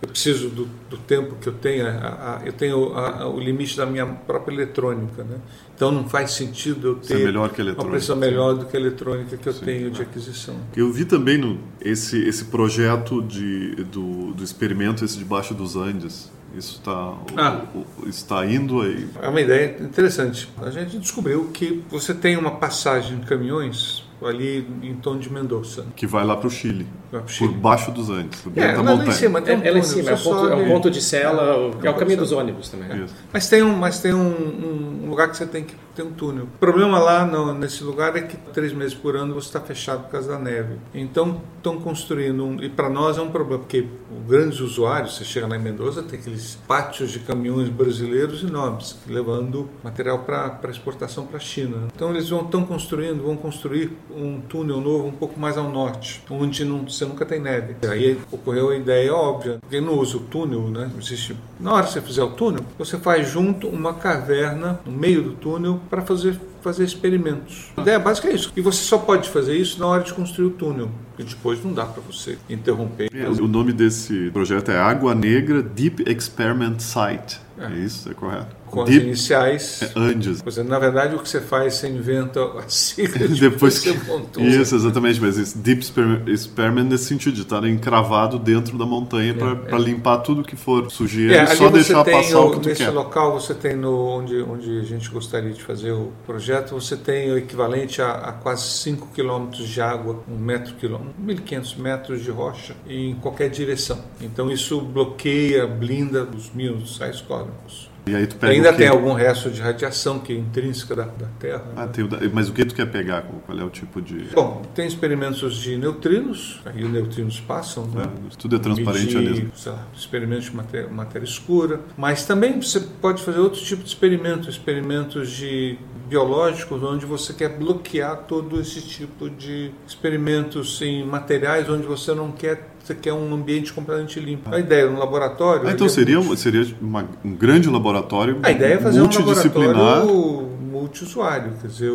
eu, 0.02 0.08
preciso 0.10 0.50
do, 0.50 0.66
do 0.90 0.98
tempo 0.98 1.36
que 1.36 1.48
eu 1.48 1.54
tenho, 1.54 1.88
a- 1.88 2.40
a- 2.42 2.46
eu 2.46 2.54
tenho 2.54 2.94
a- 2.94 3.22
a- 3.24 3.28
o 3.30 3.40
limite 3.40 3.76
da 3.78 3.86
minha 3.86 4.06
própria 4.06 4.54
eletrônica, 4.54 5.24
né? 5.24 5.38
Então 5.76 5.92
não 5.92 6.08
faz 6.08 6.32
sentido 6.32 6.88
eu 6.88 7.00
é 7.04 7.08
ter 7.08 7.26
melhor 7.26 7.50
que 7.50 7.62
a 7.62 7.66
uma 7.66 7.86
precisão 7.86 8.16
melhor 8.16 8.54
do 8.56 8.66
que 8.66 8.78
a 8.78 8.80
eletrônica 8.80 9.36
que 9.36 9.50
eu 9.50 9.54
Sim, 9.54 9.66
tenho 9.66 9.92
de 9.92 10.02
é. 10.02 10.04
aquisição. 10.04 10.56
Eu 10.76 10.92
vi 10.94 11.04
também 11.06 11.38
no, 11.38 11.60
esse, 11.82 12.18
esse 12.28 12.46
projeto 12.46 13.22
de, 13.22 13.76
do, 13.86 14.34
do 14.34 14.44
experimento 14.44 15.04
esse 15.04 15.18
debaixo 15.18 15.54
dos 15.54 15.76
Andes. 15.76 16.32
Isso 16.58 16.78
está 16.80 17.18
Ah. 17.36 17.62
está 18.08 18.46
indo 18.46 18.80
aí. 18.82 19.10
É 19.22 19.28
uma 19.28 19.42
ideia 19.42 19.76
interessante. 19.82 20.48
A 20.62 20.70
gente 20.70 20.98
descobriu 21.00 21.50
que 21.54 21.84
você 21.90 22.14
tem 22.14 22.38
uma 22.38 22.52
passagem 22.52 23.20
de 23.20 23.26
caminhões 23.26 24.05
ali 24.28 24.68
em 24.84 24.96
torno 24.96 25.20
de 25.20 25.32
Mendoza, 25.32 25.86
Que 25.96 26.06
vai 26.08 26.24
lá 26.26 26.36
para 26.36 26.48
o 26.48 26.52
Chile. 26.52 26.86
pro 27.12 27.22
Por 27.22 27.30
Chile. 27.30 27.54
baixo 27.54 27.92
dos 27.92 28.10
Andes. 28.10 28.42
Por 28.42 28.52
É, 28.56 28.68
dentro 28.68 28.78
da 28.78 28.82
lá 28.84 28.92
em 28.94 28.98
montanha. 28.98 29.12
cima 29.12 29.42
tem 29.42 29.58
um 29.58 29.62
É, 29.62 29.68
ela 29.68 29.78
em 29.78 29.82
túnel, 29.82 29.96
cima, 29.98 30.10
é, 30.10 30.14
o 30.14 30.18
você 30.18 30.24
ponto, 30.30 30.48
é 30.48 30.56
um 30.56 30.68
ponto 30.68 30.92
de 30.92 31.02
cela, 31.02 31.44
é, 31.44 31.56
o 31.68 31.72
ponto 31.72 31.94
caminho 32.00 32.18
dos 32.20 32.32
ônibus 32.32 32.70
também. 32.70 32.88
né? 32.90 33.06
Mas 33.32 33.50
tem 33.50 33.64
um, 33.64 33.76
mas 33.76 34.00
tem 34.00 34.14
um, 34.14 35.04
um 35.06 35.10
lugar 35.10 35.30
que 35.30 35.38
você 35.38 35.46
tem 35.46 35.64
que 35.64 35.76
ter 35.96 36.04
um 36.04 36.12
túnel. 36.12 36.44
O 36.56 36.60
problema 36.60 37.00
lá 37.00 37.26
no- 37.26 37.54
nesse 37.54 37.84
lugar 37.84 38.16
é 38.16 38.22
que 38.22 38.38
três 38.54 38.74
meses 38.74 38.94
por 38.94 39.16
ano 39.16 39.34
você 39.34 39.48
está 39.48 39.60
fechado 39.62 40.04
por 40.04 40.12
causa 40.12 40.30
da 40.30 40.40
neve. 40.40 40.76
Então 40.94 41.42
estão 41.58 41.80
construindo 41.80 42.44
um, 42.46 42.62
e 42.62 42.70
para 42.70 42.90
nós 42.90 43.18
é 43.18 43.22
um 43.22 43.30
problema 43.32 43.60
porque 43.60 43.88
grandes 44.28 44.60
usuários, 44.60 45.16
você 45.18 45.24
chega 45.24 45.48
lá 45.48 45.56
em 45.56 45.60
Mendoza 45.62 46.04
tem 46.04 46.20
aqueles 46.20 46.58
pátios 46.68 47.12
de 47.12 47.20
caminhões 47.20 47.70
brasileiros 47.70 48.44
enormes 48.44 48.98
levando 49.08 49.70
material 49.84 50.20
para 50.20 50.60
exportação 50.70 51.26
para 51.26 51.38
a 51.38 51.40
China. 51.40 51.88
Então 51.96 52.10
eles 52.12 52.30
vão 52.30 52.42
estão 52.42 52.66
construindo, 52.66 53.24
vão 53.24 53.36
construir 53.36 53.92
um 54.16 54.40
túnel 54.42 54.80
novo 54.82 55.08
um 55.08 55.12
pouco 55.12 55.40
mais 55.40 55.58
ao 55.58 55.70
norte, 55.70 56.24
onde 56.30 56.64
não, 56.66 56.88
você 56.88 57.06
nunca 57.06 57.26
tem 57.26 57.40
neve. 57.40 57.76
Aí 57.90 58.20
ocorreu 58.32 58.70
a 58.70 58.76
ideia 58.76 59.14
óbvia, 59.14 59.60
quem 59.70 59.82
não 59.82 59.94
usa 59.98 60.18
o 60.18 60.22
túnel, 60.22 60.62
né? 60.70 60.92
Existe 61.00 61.36
na 61.60 61.74
hora 61.74 61.86
que 61.86 61.94
você 61.94 62.02
fizer 62.02 62.24
o 62.24 62.32
túnel, 62.32 62.64
você 62.78 62.98
faz 62.98 63.28
junto 63.30 63.68
uma 63.68 63.94
caverna 63.94 64.80
no 64.86 64.92
meio 64.92 65.22
do 65.24 65.32
túnel 65.34 65.80
para 65.90 66.02
fazer 66.02 66.40
fazer 66.62 66.84
experimentos. 66.84 67.72
A 67.78 67.82
ideia 67.82 68.00
básica 68.00 68.28
é 68.28 68.34
isso. 68.34 68.52
E 68.56 68.62
você 68.62 68.84
só 68.84 68.98
pode 68.98 69.30
fazer 69.30 69.56
isso 69.56 69.80
na 69.80 69.86
hora 69.86 70.04
de 70.04 70.12
construir 70.12 70.48
o 70.48 70.50
túnel, 70.50 70.90
e 71.18 71.24
depois 71.24 71.64
não 71.64 71.72
dá 71.72 71.86
para 71.86 72.02
você 72.02 72.40
interromper. 72.50 73.08
É, 73.14 73.30
o 73.30 73.48
nome 73.48 73.72
desse 73.72 74.32
projeto 74.32 74.72
é 74.72 74.78
Água 74.78 75.14
Negra 75.14 75.62
Deep 75.62 76.04
Experiment 76.10 76.80
Site. 76.80 77.40
É, 77.58 77.72
isso, 77.78 78.10
é 78.10 78.14
correto. 78.16 78.56
Com 78.76 78.82
as 78.84 78.90
Deep 78.90 79.06
iniciais. 79.06 79.82
é 79.82 79.92
Andes. 79.96 80.42
Você, 80.42 80.62
na 80.64 80.78
verdade, 80.78 81.16
o 81.16 81.20
que 81.20 81.28
você 81.30 81.42
faz, 81.42 81.76
você 81.76 81.88
inventa 81.90 82.44
a 82.44 82.64
sigla 82.70 83.28
de 83.28 83.40
Depois 83.40 83.76
você 83.76 83.94
que... 83.94 84.06
montou. 84.08 84.44
Isso, 84.44 84.76
exatamente. 84.76 85.20
Mas 85.20 85.38
esse 85.38 85.58
Deep 85.58 85.82
Experiment 86.28 86.90
nesse 86.90 87.06
sentido, 87.06 87.34
de 87.36 87.42
estar 87.42 87.64
encravado 87.66 88.38
dentro 88.38 88.78
da 88.78 88.86
montanha 88.86 89.34
para 89.34 89.78
limpar 89.78 90.18
tudo 90.20 90.44
que 90.44 90.56
for 90.56 90.90
sujeira 90.92 91.36
É, 91.36 91.44
e 91.44 91.48
só 91.56 91.70
você 91.70 91.74
deixar 91.74 92.04
tem 92.04 92.14
passar 92.22 92.40
o- 92.40 92.48
o 92.48 92.52
que 92.52 92.60
tu 92.60 92.70
nesse 92.70 92.84
quer. 92.84 92.92
local 92.92 93.34
você 93.40 93.54
tem 93.54 93.76
no 93.76 93.96
onde 94.08 94.42
onde 94.42 94.80
a 94.80 94.84
gente 94.84 95.10
gostaria 95.10 95.52
de 95.52 95.64
fazer 95.64 95.92
o 95.92 96.12
projeto 96.26 96.72
você 96.76 96.96
tem 96.98 97.32
o 97.32 97.38
equivalente 97.38 98.02
a, 98.02 98.12
a 98.12 98.32
quase 98.34 98.68
5 98.80 99.08
quilômetros 99.14 99.68
de 99.68 99.82
água 99.82 100.24
um 100.28 100.38
metro 100.38 100.74
quilômetro 100.76 101.14
1.500 101.26 101.78
metros 101.78 102.24
de 102.24 102.32
rocha 102.32 102.76
em 102.88 103.16
qualquer 103.16 103.50
direção 103.50 104.00
então 104.22 104.52
isso 104.52 104.80
bloqueia 104.82 105.66
blinda 105.68 106.24
os 106.36 106.52
mínimos 106.54 106.98
sais 106.98 107.22
cósmicos 107.22 107.85
E 108.08 108.16
aí 108.16 108.28
tu 108.28 108.36
pega 108.36 108.54
ainda 108.54 108.72
tem 108.74 108.88
algum 108.88 109.14
resto 109.14 109.50
de 109.50 109.60
radiação 109.62 110.20
que 110.20 110.32
é 110.32 110.36
intrínseca 110.36 110.96
da, 110.96 111.04
da 111.06 111.26
Terra 111.40 111.64
Ah, 111.76 111.88
tem 111.88 112.04
o 112.04 112.08
da- 112.08 112.20
Mas 112.32 112.50
o 112.50 112.54
que 112.54 112.64
tu 112.64 112.76
quer 112.76 112.86
pegar? 112.86 113.24
Qual 113.46 113.58
é 113.58 113.64
o 113.64 113.70
tipo 113.70 114.00
de... 114.02 114.26
Bom, 114.34 114.62
tem 114.76 114.86
experimentos 114.88 115.58
de 115.58 115.76
neutrinos, 115.78 116.62
aí 116.66 116.84
os 116.84 116.90
neutrinos 116.92 117.40
passam, 117.40 117.88
né? 117.88 118.04
É, 118.04 118.36
tudo 118.38 118.56
é 118.58 118.60
transparente 118.60 119.16
medir, 119.16 119.32
ali. 119.32 119.52
sei 119.56 119.72
lá, 119.72 119.88
experimentos 119.96 120.46
de 120.46 120.56
matéria, 120.56 120.88
matéria 120.90 121.26
escura, 121.26 121.80
mas 121.98 122.26
também 122.26 122.62
você 122.62 122.80
pode 122.80 123.24
fazer 123.24 123.40
outro 123.40 123.60
tipo 123.62 123.82
de 123.82 123.90
experimento, 123.90 124.50
experimentos 124.50 125.32
de 125.32 125.78
biológicos, 126.08 126.84
onde 126.84 127.06
você 127.08 127.34
quer 127.34 127.58
bloquear 127.58 128.16
todo 128.28 128.62
esse 128.62 128.82
tipo 128.82 129.28
de 129.30 129.72
experimentos 129.88 130.80
em 130.82 131.04
materiais 131.04 131.68
onde 131.68 131.88
você 131.88 132.14
não 132.14 132.32
quer, 132.32 132.75
você 132.86 132.96
quer 132.96 133.14
um 133.14 133.34
ambiente 133.34 133.74
completamente 133.74 134.20
limpo. 134.20 134.54
A 134.54 134.60
ideia 134.60 134.90
no 134.90 135.00
laboratório. 135.00 135.68
Ah, 135.68 135.72
então 135.72 135.88
é 135.88 135.90
seria, 135.90 136.18
multi- 136.18 136.32
um- 136.34 136.38
seria 136.38 136.68
uma- 136.82 137.08
um 137.24 137.34
grande 137.36 137.70
laboratório 137.70 138.40
a 138.44 138.52
ideia 138.52 138.76
é 138.76 138.78
fazer 138.78 139.00
um 139.00 139.04
multidisciplinar. 139.04 139.76
laboratório 139.76 140.56
multiusuário, 140.76 141.54
quer 141.62 141.68
dizer, 141.68 141.92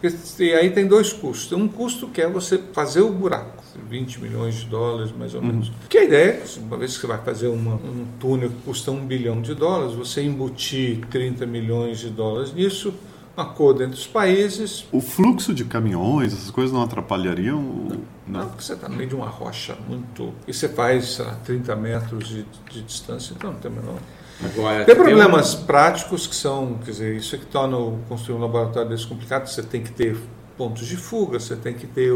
porque- 0.00 0.44
e 0.44 0.52
aí 0.54 0.70
tem 0.70 0.86
dois 0.86 1.12
custos. 1.12 1.52
Um 1.52 1.68
custo 1.68 2.08
que 2.08 2.20
é 2.22 2.28
você 2.28 2.58
fazer 2.72 3.00
o 3.02 3.10
buraco, 3.10 3.62
20 3.88 4.18
milhões 4.20 4.54
de 4.56 4.66
dólares 4.66 5.12
mais 5.16 5.34
ou 5.34 5.40
Uhum. 5.40 5.46
menos. 5.48 5.70
Que 5.88 5.98
a 5.98 6.04
ideia 6.04 6.30
é, 6.30 6.42
uma 6.58 6.76
vez 6.78 6.94
que 6.94 7.00
você 7.02 7.06
vai 7.06 7.18
fazer 7.18 7.48
uma- 7.48 7.74
um 7.74 8.06
túnel 8.18 8.48
que 8.48 8.56
custa 8.64 8.90
um 8.90 9.04
bilhão 9.04 9.40
de 9.42 9.54
dólares, 9.54 9.94
você 9.94 10.22
embutir 10.22 11.00
30 11.10 11.44
milhões 11.46 11.98
de 11.98 12.08
dólares 12.08 12.52
nisso, 12.54 12.88
um 12.88 13.11
acordo 13.36 13.82
entre 13.82 13.96
os 13.98 14.06
países, 14.06 14.84
O 14.92 15.00
fluxo 15.00 15.54
de 15.54 15.64
caminhões, 15.64 16.32
essas 16.32 16.50
coisas 16.50 16.72
não 16.72 16.82
atrapalhariam? 16.82 17.58
o- 17.58 18.02
não, 18.26 18.46
porque 18.48 18.62
você 18.62 18.74
está 18.74 18.88
no 18.88 18.96
meio 18.96 19.08
de 19.08 19.14
uma 19.14 19.28
rocha 19.28 19.76
muito. 19.88 20.32
E 20.46 20.52
você 20.54 20.68
faz, 20.68 21.18
lá, 21.18 21.34
30 21.44 21.74
metros 21.76 22.28
de, 22.28 22.46
de 22.70 22.82
distância, 22.82 23.34
então 23.34 23.52
não 23.52 23.58
tem 23.58 23.70
a 23.70 23.74
menor. 23.74 23.98
Agora, 24.44 24.84
Tem 24.84 24.94
um- 24.94 24.98
problemas 24.98 25.54
práticos 25.54 26.26
que 26.26 26.34
são, 26.34 26.78
quer 26.84 26.90
dizer, 26.90 27.16
isso 27.16 27.34
é 27.34 27.38
que 27.38 27.46
torna 27.46 27.76
o- 27.76 27.98
construir 28.08 28.36
um 28.36 28.40
laboratório 28.40 28.88
desse 28.88 29.06
complicado. 29.06 29.46
Você 29.46 29.62
tem 29.62 29.82
que 29.82 29.92
ter 29.92 30.16
pontos 30.56 30.86
de 30.86 30.96
fuga, 30.96 31.38
você 31.40 31.56
tem 31.56 31.74
que 31.74 31.86
ter 31.86 32.12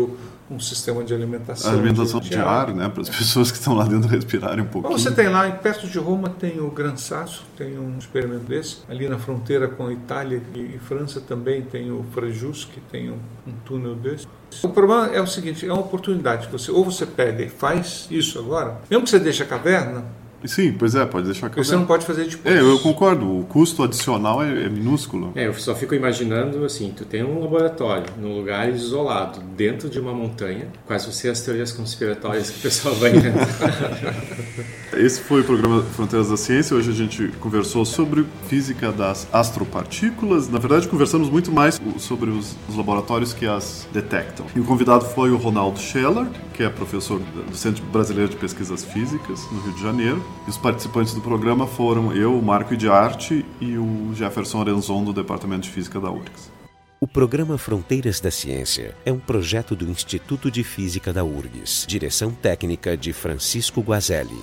um 0.51 0.61
sistema 0.61 1.03
de 1.03 1.13
alimentação. 1.13 1.71
A 1.71 1.75
alimentação 1.75 2.21
de, 2.21 2.31
de 2.31 2.37
ar, 2.37 2.73
né? 2.73 2.89
Para 2.89 3.03
as 3.03 3.09
pessoas 3.09 3.51
que 3.51 3.59
estão 3.59 3.75
lá 3.75 3.85
dentro 3.85 4.09
respirarem 4.09 4.63
um 4.63 4.69
pouquinho. 4.69 4.97
Você 4.97 5.11
tem 5.11 5.29
lá, 5.29 5.51
perto 5.51 5.87
de 5.87 5.99
Roma, 5.99 6.29
tem 6.29 6.61
o 6.61 6.71
Gran 6.71 6.97
Sasso, 6.97 7.45
tem 7.57 7.79
um 7.79 7.99
experimento 7.99 8.45
desse. 8.45 8.79
Ali 8.89 9.09
na 9.09 9.19
fronteira 9.19 9.69
com 9.69 9.87
a 9.87 9.93
Itália 9.93 10.43
e 10.55 10.79
França 10.79 11.21
também 11.21 11.63
tem 11.63 11.91
o 11.91 12.05
Frejus, 12.13 12.65
que 12.65 12.81
tem 12.81 13.11
um, 13.11 13.19
um 13.47 13.53
túnel 13.65 13.97
desse. 13.97 14.27
O 14.63 14.69
problema 14.69 15.09
é 15.09 15.21
o 15.21 15.27
seguinte, 15.27 15.67
é 15.67 15.73
uma 15.73 15.83
oportunidade. 15.83 16.49
Você, 16.51 16.71
ou 16.71 16.85
você 16.85 17.05
pega 17.05 17.43
e 17.43 17.49
faz 17.49 18.07
isso 18.11 18.39
agora, 18.39 18.81
mesmo 18.89 19.05
que 19.05 19.11
você 19.11 19.19
deixe 19.19 19.43
a 19.43 19.47
caverna, 19.47 20.05
Sim, 20.47 20.73
pois 20.73 20.95
é, 20.95 21.05
pode 21.05 21.27
deixar 21.27 21.49
claro. 21.49 21.65
Você 21.65 21.75
não 21.75 21.87
pode 21.87 22.07
fazer 22.07 22.27
depois. 22.27 22.55
É, 22.55 22.61
eu 22.61 22.79
concordo, 22.79 23.41
o 23.41 23.45
custo 23.45 23.83
adicional 23.83 24.43
é, 24.43 24.65
é, 24.65 24.69
minúsculo. 24.69 25.33
É, 25.35 25.47
eu 25.47 25.55
só 25.55 25.75
fico 25.75 25.95
imaginando 25.95 26.65
assim, 26.65 26.93
tu 26.97 27.05
tem 27.05 27.23
um 27.23 27.41
laboratório 27.41 28.07
num 28.21 28.37
lugar 28.37 28.69
isolado, 28.69 29.41
dentro 29.57 29.89
de 29.89 29.99
uma 29.99 30.13
montanha, 30.13 30.69
quais 30.87 31.05
vão 31.05 31.13
ser 31.13 31.31
as 31.31 31.41
teorias 31.41 31.73
conspiratórias 31.73 32.51
que 32.51 32.59
o 32.59 32.63
pessoal 32.63 32.95
vai 32.95 33.13
Esse 34.97 35.21
foi 35.21 35.43
o 35.43 35.45
programa 35.45 35.83
Fronteiras 35.83 36.31
da 36.31 36.37
Ciência. 36.37 36.77
Hoje 36.77 36.91
a 36.91 36.95
gente 36.95 37.29
conversou 37.41 37.85
sobre 37.85 38.25
física 38.49 38.91
das 38.91 39.27
astropartículas. 39.33 40.49
Na 40.49 40.59
verdade, 40.59 40.89
conversamos 40.89 41.29
muito 41.29 41.53
mais 41.53 41.81
sobre 41.99 42.31
os, 42.31 42.57
os 42.69 42.77
laboratórios 42.77 43.33
que 43.33 43.47
as 43.47 43.87
detectam. 43.93 44.47
E 44.55 44.61
o 44.61 44.65
convidado 44.65 45.05
foi 45.05 45.31
o 45.31 45.37
Ronaldo 45.37 45.79
Scheller, 45.79 46.27
que 46.55 46.63
é 46.63 46.71
professor 46.71 47.21
do 47.21 47.57
Centro 47.57 47.85
Brasileiro 47.85 48.31
de 48.31 48.37
Pesquisas 48.37 48.85
Físicas, 48.85 49.41
no 49.53 49.61
Rio 49.61 49.75
de 49.75 49.83
Janeiro. 49.83 50.25
E 50.47 50.51
os 50.51 50.57
participantes 50.57 51.15
do 51.15 51.21
programa 51.21 51.67
foram 51.67 52.13
eu, 52.13 52.37
o 52.37 52.43
Marco 52.43 52.77
de 52.77 52.89
Arte 52.89 53.45
e 53.61 53.77
o 53.77 54.13
Jefferson 54.15 54.61
Arenzon, 54.61 55.05
do 55.05 55.13
Departamento 55.13 55.63
de 55.63 55.71
Física 55.71 56.01
da 56.01 56.11
URGS. 56.11 56.51
O 56.99 57.07
programa 57.07 57.59
Fronteiras 57.59 58.21
da 58.21 58.31
Ciência 58.31 58.97
é 59.05 59.13
um 59.13 59.19
projeto 59.19 59.77
do 59.77 59.89
Instituto 59.89 60.51
de 60.51 60.65
Física 60.65 61.13
da 61.13 61.23
URGS, 61.23 61.85
direção 61.87 62.31
técnica 62.31 62.97
de 62.97 63.13
Francisco 63.13 63.83
Guazelli. 63.83 64.41